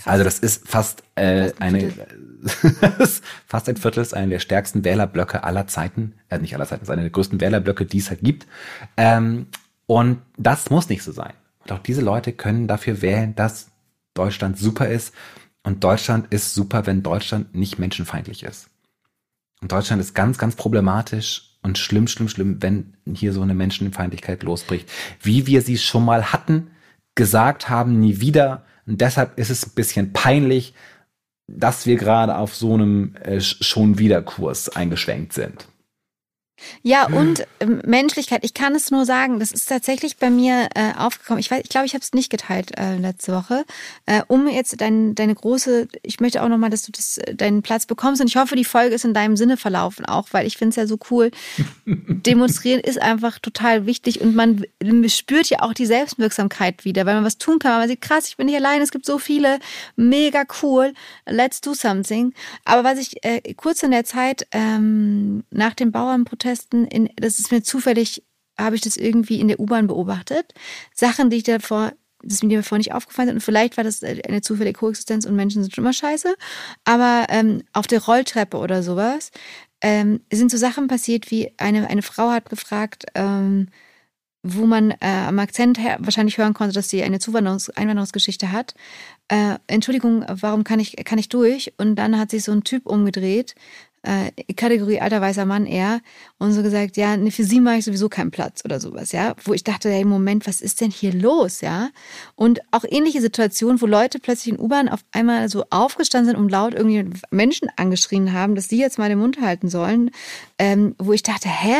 Also 0.06 0.24
das 0.24 0.40
ist 0.40 0.68
fast 0.68 1.04
äh, 1.16 1.52
eine 1.60 1.94
fast 3.46 3.70
ein 3.70 3.78
Viertel 3.78 4.02
ist 4.02 4.16
einer 4.16 4.28
der 4.28 4.40
stärksten 4.40 4.84
Wählerblöcke 4.84 5.44
aller 5.44 5.68
Zeiten, 5.68 6.14
äh, 6.30 6.40
nicht 6.40 6.56
aller 6.56 6.66
Zeiten, 6.66 6.84
ist 6.84 6.90
einer 6.90 7.04
der 7.04 7.12
größten 7.12 7.40
Wählerblöcke, 7.40 7.86
die 7.86 8.00
es 8.00 8.10
halt 8.10 8.22
gibt. 8.22 8.48
Ähm, 8.98 9.48
und 9.86 10.22
das 10.38 10.70
muss 10.70 10.90
nicht 10.90 11.04
so 11.04 11.12
sein. 11.12 11.34
Und 11.64 11.72
auch 11.72 11.80
diese 11.80 12.02
Leute 12.02 12.34
können 12.34 12.68
dafür 12.68 13.02
wählen, 13.02 13.36
dass 13.36 13.70
Deutschland 14.16 14.58
super 14.58 14.88
ist. 14.88 15.14
Und 15.64 15.84
Deutschland 15.84 16.34
ist 16.34 16.56
super, 16.56 16.88
wenn 16.88 17.04
Deutschland 17.04 17.54
nicht 17.54 17.78
menschenfeindlich 17.78 18.44
ist. 18.44 18.70
Und 19.62 19.72
Deutschland 19.72 20.02
ist 20.02 20.14
ganz, 20.16 20.38
ganz 20.38 20.56
problematisch 20.56 21.58
und 21.62 21.78
schlimm, 21.78 22.08
schlimm, 22.08 22.28
schlimm, 22.28 22.62
wenn 22.62 22.98
hier 23.14 23.34
so 23.34 23.42
eine 23.42 23.54
Menschenfeindlichkeit 23.54 24.44
losbricht. 24.44 24.90
Wie 25.22 25.46
wir 25.48 25.62
sie 25.62 25.78
schon 25.78 26.04
mal 26.04 26.34
hatten, 26.34 26.72
gesagt 27.16 27.70
haben, 27.70 28.00
nie 28.00 28.20
wieder. 28.20 28.66
Und 28.88 29.02
deshalb 29.02 29.38
ist 29.38 29.52
es 29.52 29.66
ein 29.66 29.76
bisschen 29.76 30.14
peinlich, 30.14 30.74
dass 31.48 31.86
wir 31.86 31.98
gerade 31.98 32.38
auf 32.38 32.56
so 32.56 32.74
einem 32.74 33.16
äh, 33.18 33.40
schon 33.42 34.00
wieder 34.00 34.22
Kurs 34.22 34.70
eingeschwenkt 34.70 35.34
sind. 35.34 35.68
Ja, 36.84 37.08
und 37.08 37.46
ähm, 37.60 37.82
Menschlichkeit. 37.86 38.44
Ich 38.44 38.54
kann 38.54 38.76
es 38.76 38.92
nur 38.92 39.06
sagen, 39.06 39.40
das 39.40 39.52
ist 39.52 39.68
tatsächlich 39.68 40.18
bei 40.18 40.30
mir 40.30 40.70
äh, 40.76 40.94
aufgekommen. 40.98 41.40
Ich 41.40 41.52
weiß, 41.52 41.62
ich 41.64 41.70
glaube, 41.70 41.86
ich 41.86 41.94
habe 41.94 42.04
es 42.04 42.14
nicht 42.14 42.30
geteilt 42.30 42.78
äh, 42.78 42.98
letzte 42.98 43.34
Woche. 43.34 43.66
Äh, 44.06 44.22
um 44.28 44.48
jetzt 44.48 44.80
dein, 44.82 45.16
deine 45.16 45.36
große, 45.36 45.88
ich 46.04 46.20
möchte 46.20 46.42
auch 46.44 46.50
nochmal, 46.50 46.70
dass 46.70 46.84
du 46.84 46.92
das, 46.92 47.18
äh, 47.18 47.36
deinen 47.36 47.62
Platz 47.62 47.86
bekommst. 47.86 48.22
Und 48.22 48.28
ich 48.28 48.36
hoffe, 48.36 48.56
die 48.56 48.66
Folge 48.66 48.96
ist 48.96 49.06
in 49.06 49.14
deinem 49.14 49.38
Sinne 49.38 49.58
verlaufen 49.58 50.06
auch, 50.06 50.28
weil 50.32 50.48
ich 50.48 50.58
finde 50.58 50.70
es 50.70 50.76
ja 50.76 50.88
so 50.88 50.98
cool. 51.10 51.32
Demonstrieren 51.86 52.82
ist 52.82 53.02
einfach 53.02 53.40
total 53.40 53.86
wichtig 53.86 54.22
und 54.22 54.36
man 54.36 54.66
spürt 55.08 55.50
ja 55.50 55.62
auch 55.62 55.74
die 55.74 55.86
Selbstwirksamkeit 55.86 56.86
wieder, 56.86 57.06
weil 57.06 57.16
man 57.16 57.26
was 57.26 57.38
tun 57.38 57.60
kann. 57.60 57.80
Man 57.80 57.88
sieht, 57.88 58.02
krass, 58.02 58.28
ich 58.28 58.38
bin 58.38 58.48
nicht 58.48 58.56
allein, 58.56 58.82
es 58.82 58.92
gibt 58.92 59.06
so 59.06 59.18
viele, 59.18 59.60
mega 59.96 60.44
cool, 60.62 60.94
let's 61.26 61.62
do 61.62 61.74
something. 61.74 62.34
Aber 62.66 62.84
was 62.84 63.00
ich 63.00 63.24
äh, 63.24 63.54
kurz 63.56 63.84
in 63.84 63.92
der 63.92 64.06
Zeit 64.06 64.48
ähm, 64.52 65.44
nach 65.52 65.74
dem 65.74 65.92
Bauernprotest 65.92 66.51
Protesten, 66.52 66.86
in, 66.86 67.10
das 67.16 67.40
ist 67.40 67.52
mir 67.52 67.64
zufällig, 67.64 68.24
habe 68.60 68.76
ich 68.76 68.82
das 68.82 68.98
irgendwie 68.98 69.40
in 69.40 69.48
der 69.48 69.60
U-Bahn 69.60 69.88
beobachtet. 69.88 70.54
Sachen, 70.94 71.30
die 71.30 71.38
ich 71.38 71.44
davor 71.44 71.94
das 72.24 72.44
mir 72.44 72.58
davor 72.58 72.78
nicht 72.78 72.94
aufgefallen 72.94 73.30
sind. 73.30 73.38
Und 73.38 73.42
vielleicht 73.42 73.78
war 73.78 73.84
das 73.84 74.04
eine 74.04 74.42
zufällige 74.42 74.78
Koexistenz 74.78 75.26
und 75.26 75.36
Menschen 75.36 75.64
sind 75.64 75.74
schon 75.74 75.84
immer 75.84 75.92
scheiße. 75.92 76.36
Aber 76.84 77.26
ähm, 77.30 77.64
auf 77.74 77.88
der 77.88 78.04
Rolltreppe 78.04 78.58
oder 78.58 78.84
sowas 78.84 79.32
ähm, 79.82 80.20
sind 80.32 80.52
so 80.52 80.58
Sachen 80.58 80.88
passiert, 80.88 81.32
wie 81.32 81.52
eine, 81.58 81.90
eine 81.90 82.04
Frau 82.04 82.30
hat 82.30 82.48
gefragt, 82.48 83.06
ähm, 83.16 83.70
wo 84.44 84.68
man 84.68 84.92
äh, 84.92 84.98
am 85.02 85.40
Akzent 85.40 85.80
her 85.80 85.98
wahrscheinlich 86.00 86.38
hören 86.38 86.54
konnte, 86.54 86.76
dass 86.76 86.90
sie 86.90 87.02
eine 87.02 87.18
Zuwanderungs 87.18 87.72
Einwanderungsgeschichte 87.72 88.52
hat. 88.52 88.76
Äh, 89.28 89.56
Entschuldigung, 89.66 90.24
warum 90.28 90.64
kann 90.64 90.80
ich, 90.80 90.96
kann 91.04 91.18
ich 91.18 91.30
durch? 91.30 91.74
Und 91.78 91.96
dann 91.96 92.20
hat 92.20 92.30
sich 92.30 92.44
so 92.44 92.52
ein 92.52 92.64
Typ 92.64 92.86
umgedreht, 92.86 93.56
äh, 94.04 94.32
Kategorie 94.54 95.00
alter 95.00 95.22
weißer 95.22 95.46
Mann 95.46 95.66
eher 95.66 96.02
und 96.40 96.54
so 96.54 96.64
gesagt, 96.64 96.98
ja, 96.98 97.18
ne, 97.18 97.30
für 97.30 97.44
sie 97.44 97.60
mache 97.60 97.78
ich 97.78 97.86
sowieso 97.86 98.10
keinen 98.10 98.32
Platz 98.32 98.64
oder 98.66 98.80
sowas, 98.80 99.12
ja, 99.12 99.36
wo 99.44 99.54
ich 99.54 99.64
dachte, 99.64 99.92
hey, 99.92 100.06
Moment, 100.06 100.48
was 100.48 100.62
ist 100.62 100.82
denn 100.82 100.90
hier 100.90 101.14
los, 101.14 101.62
ja? 101.62 101.90
Und 102.36 102.62
auch 102.72 102.84
ähnliche 102.88 103.22
Situationen, 103.22 103.80
wo 103.80 103.86
Leute 103.86 104.20
plötzlich 104.20 104.56
in 104.56 104.60
U-Bahn 104.60 104.90
auf 104.90 105.02
einmal 105.12 105.50
so 105.50 105.66
aufgestanden 105.70 106.32
sind 106.34 106.42
und 106.42 106.50
laut 106.50 106.74
irgendwie 106.74 107.06
Menschen 107.30 107.70
angeschrien 107.76 108.34
haben, 108.34 108.56
dass 108.56 108.70
sie 108.70 108.80
jetzt 108.80 108.98
mal 108.98 109.10
den 109.10 109.20
Mund 109.20 109.40
halten 109.40 109.70
sollen, 109.70 110.10
ähm, 110.58 110.96
wo 110.98 111.14
ich 111.14 111.22
dachte, 111.22 111.50
hä, 111.50 111.76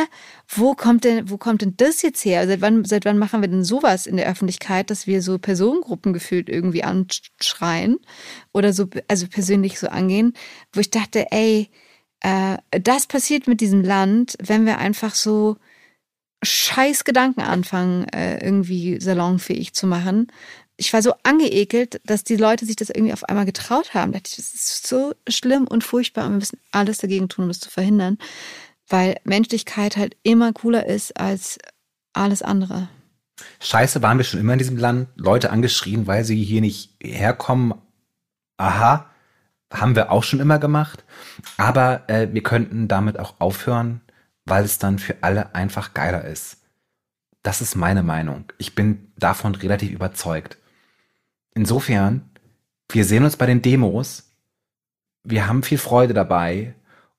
wo 0.48 0.74
kommt 0.74 1.04
denn, 1.04 1.28
wo 1.28 1.38
kommt 1.38 1.62
denn 1.62 1.74
das 1.76 2.02
jetzt 2.02 2.24
her? 2.24 2.46
Seit 2.46 2.60
wann, 2.60 2.84
seit 2.84 3.04
wann 3.04 3.18
machen 3.18 3.40
wir 3.40 3.48
denn 3.48 3.64
sowas 3.64 4.06
in 4.06 4.16
der 4.16 4.28
Öffentlichkeit, 4.28 4.90
dass 4.90 5.06
wir 5.06 5.22
so 5.22 5.38
Personengruppen 5.38 6.12
gefühlt 6.12 6.48
irgendwie 6.48 6.84
anschreien 6.84 7.98
oder 8.52 8.72
so, 8.72 8.86
also 9.08 9.26
persönlich 9.26 9.80
so 9.80 9.88
angehen, 9.88 10.34
wo 10.72 10.80
ich 10.80 10.90
dachte, 10.90 11.26
ey, 11.32 11.68
äh, 12.22 12.58
das 12.70 13.06
passiert 13.06 13.48
mit 13.48 13.60
diesem 13.60 13.82
Land, 13.82 14.36
wenn 14.40 14.64
wir 14.64 14.78
einfach 14.78 15.14
so 15.14 15.56
scheiß 16.42 17.04
Gedanken 17.04 17.40
anfangen, 17.40 18.08
äh, 18.08 18.44
irgendwie 18.44 19.00
salonfähig 19.00 19.74
zu 19.74 19.86
machen. 19.86 20.28
Ich 20.76 20.92
war 20.92 21.02
so 21.02 21.14
angeekelt, 21.22 22.00
dass 22.04 22.24
die 22.24 22.36
Leute 22.36 22.64
sich 22.64 22.76
das 22.76 22.90
irgendwie 22.90 23.12
auf 23.12 23.24
einmal 23.24 23.44
getraut 23.44 23.94
haben. 23.94 24.12
Da 24.12 24.18
dachte 24.18 24.30
ich, 24.30 24.36
das 24.36 24.54
ist 24.54 24.86
so 24.86 25.14
schlimm 25.28 25.66
und 25.68 25.84
furchtbar 25.84 26.26
und 26.26 26.32
wir 26.32 26.38
müssen 26.38 26.58
alles 26.70 26.98
dagegen 26.98 27.28
tun, 27.28 27.44
um 27.44 27.48
das 27.48 27.60
zu 27.60 27.70
verhindern, 27.70 28.18
weil 28.88 29.16
Menschlichkeit 29.24 29.96
halt 29.96 30.16
immer 30.22 30.52
cooler 30.52 30.86
ist 30.86 31.18
als 31.18 31.58
alles 32.12 32.42
andere. 32.42 32.88
Scheiße, 33.60 34.02
waren 34.02 34.18
wir 34.18 34.24
schon 34.24 34.40
immer 34.40 34.52
in 34.52 34.58
diesem 34.58 34.76
Land? 34.76 35.08
Leute 35.16 35.50
angeschrien, 35.50 36.06
weil 36.06 36.24
sie 36.24 36.42
hier 36.42 36.60
nicht 36.60 36.90
herkommen. 37.02 37.74
Aha, 38.56 39.11
haben 39.72 39.96
wir 39.96 40.10
auch 40.10 40.22
schon 40.22 40.40
immer 40.40 40.58
gemacht. 40.58 41.04
Aber 41.56 42.08
äh, 42.08 42.28
wir 42.32 42.42
könnten 42.42 42.88
damit 42.88 43.18
auch 43.18 43.40
aufhören, 43.40 44.00
weil 44.44 44.64
es 44.64 44.78
dann 44.78 44.98
für 44.98 45.16
alle 45.22 45.54
einfach 45.54 45.94
geiler 45.94 46.24
ist. 46.24 46.58
Das 47.42 47.60
ist 47.60 47.74
meine 47.74 48.02
Meinung. 48.02 48.44
Ich 48.58 48.74
bin 48.74 49.12
davon 49.16 49.54
relativ 49.54 49.90
überzeugt. 49.90 50.58
Insofern, 51.54 52.30
wir 52.90 53.04
sehen 53.04 53.24
uns 53.24 53.36
bei 53.36 53.46
den 53.46 53.62
Demos. 53.62 54.32
Wir 55.24 55.46
haben 55.46 55.62
viel 55.62 55.78
Freude 55.78 56.14
dabei. 56.14 56.74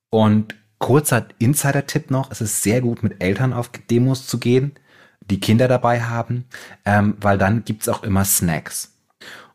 Und 0.10 0.56
kurzer 0.80 1.28
Insider-Tipp 1.40 2.12
noch, 2.12 2.30
es 2.32 2.42
ist 2.42 2.62
sehr 2.62 2.82
gut, 2.82 3.04
mit 3.04 3.24
Eltern 3.24 3.54
auf 3.54 3.70
Demos 3.90 4.28
zu 4.28 4.38
gehen, 4.38 4.74
die 5.22 5.40
Kinder 5.40 5.68
dabei 5.68 6.02
haben, 6.02 6.46
ähm, 6.86 7.16
weil 7.22 7.38
dann 7.38 7.64
gibt's 7.64 7.88
auch 7.88 8.04
immer 8.04 8.26
Snacks. 8.26 8.93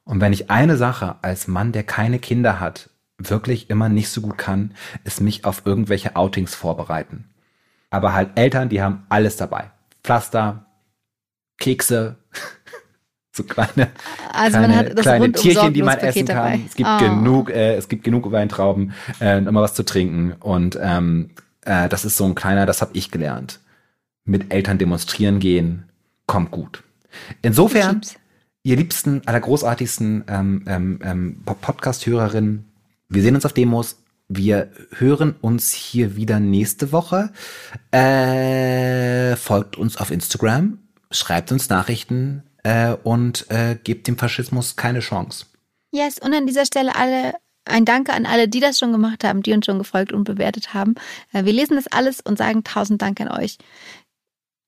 Und 0.09 0.23
wenn 0.23 0.33
ich 0.33 0.51
eine 0.51 0.79
Sache 0.79 1.17
als 1.21 1.49
Mann, 1.49 1.73
der 1.73 1.83
keine 1.83 2.19
Kinder 2.19 2.61
hat, 2.61 2.89
wirklich 3.19 3.69
immer 3.69 3.91
nicht 3.91 4.09
so 4.09 4.23
gut 4.23 4.39
kann, 4.39 4.73
ist 5.05 5.21
mich 5.21 5.45
auf 5.45 5.63
irgendwelche 5.67 6.17
Outings 6.17 6.55
vorbereiten. 6.55 7.29
Aber 7.91 8.15
halt 8.15 8.31
Eltern, 8.37 8.71
die 8.71 8.81
haben 8.81 9.05
alles 9.11 9.37
dabei. 9.37 9.71
Pflaster, 10.03 10.65
Kekse, 11.59 12.17
so 13.33 13.43
kleine, 13.45 13.89
Also 14.33 14.59
kleine, 14.59 14.95
kleine 14.95 15.33
Tierchen, 15.33 15.75
die 15.75 15.83
man 15.83 15.99
essen 15.99 16.27
kann. 16.27 16.37
dabei. 16.37 16.61
Es 16.67 16.75
gibt 16.75 16.89
Oh. 16.89 16.99
genug, 16.99 17.51
äh, 17.51 17.75
es 17.75 17.89
gibt 17.89 18.05
genug 18.05 18.33
Weintrauben, 18.33 18.95
äh, 19.21 19.39
immer 19.39 19.61
was 19.61 19.75
zu 19.75 19.85
trinken. 19.85 20.33
Und 20.41 20.79
ähm, 20.81 21.31
äh, 21.67 21.89
das 21.91 22.07
ist 22.07 22.17
so 22.17 22.25
ein 22.25 22.35
kleiner, 22.35 22.65
das 22.65 22.81
habe 22.81 22.93
ich 22.95 23.11
gelernt. 23.11 23.61
Mit 24.25 24.53
Eltern 24.55 24.79
demonstrieren 24.79 25.39
gehen, 25.39 25.85
kommt 26.27 26.51
gut. 26.51 26.83
Insofern, 27.43 28.01
Chips. 28.01 28.17
Ihr 28.69 28.77
liebsten, 28.77 29.23
allergroßartigsten 29.25 30.25
ähm, 30.29 30.65
ähm, 30.67 31.01
ähm, 31.03 31.43
Podcast-Hörerinnen, 31.45 32.71
wir 33.09 33.23
sehen 33.23 33.35
uns 33.35 33.47
auf 33.47 33.55
Demos. 33.55 33.97
Wir 34.29 34.71
hören 34.91 35.37
uns 35.41 35.73
hier 35.73 36.17
wieder 36.17 36.39
nächste 36.39 36.93
Woche. 36.93 37.33
Äh, 37.93 39.37
folgt 39.37 39.79
uns 39.79 39.97
auf 39.97 40.11
Instagram, 40.11 40.81
schreibt 41.11 41.51
uns 41.51 41.71
Nachrichten 41.71 42.43
äh, 42.63 42.93
und 42.93 43.51
äh, 43.51 43.79
gebt 43.83 44.07
dem 44.07 44.19
Faschismus 44.19 44.77
keine 44.77 45.01
Chance. 45.01 45.47
Yes, 45.91 46.19
und 46.19 46.35
an 46.35 46.47
dieser 46.47 46.67
Stelle 46.67 46.95
alle 46.95 47.37
ein 47.65 47.87
Danke 47.87 48.13
an 48.13 48.27
alle, 48.27 48.49
die 48.49 48.61
das 48.61 48.79
schon 48.79 48.93
gemacht 48.93 49.25
haben, 49.25 49.43
die 49.43 49.55
uns 49.55 49.65
schon 49.65 49.79
gefolgt 49.79 50.13
und 50.13 50.25
bewertet 50.25 50.75
haben. 50.75 50.95
Äh, 51.33 51.47
Wir 51.47 51.55
lesen 51.55 51.77
das 51.77 51.87
alles 51.87 52.21
und 52.21 52.37
sagen 52.37 52.65
tausend 52.65 53.01
Dank 53.01 53.19
an 53.23 53.29
euch. 53.29 53.57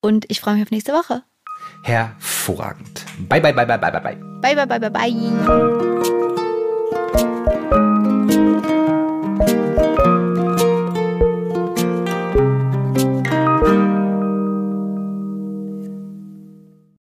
Und 0.01 0.25
ich 0.31 0.41
freue 0.41 0.55
mich 0.55 0.63
auf 0.63 0.71
nächste 0.71 0.93
Woche. 0.95 1.23
Hervorragend. 1.83 3.05
Bye, 3.29 3.41
bye, 3.41 3.53
bye, 3.53 3.65
bye, 3.65 3.77
bye, 3.77 3.91
bye, 3.91 4.01
bye. 4.01 4.19
Bye, 4.41 4.55
bye, 4.55 4.65
bye, 4.67 4.79
bye, 4.79 5.11
bye. 7.71 7.77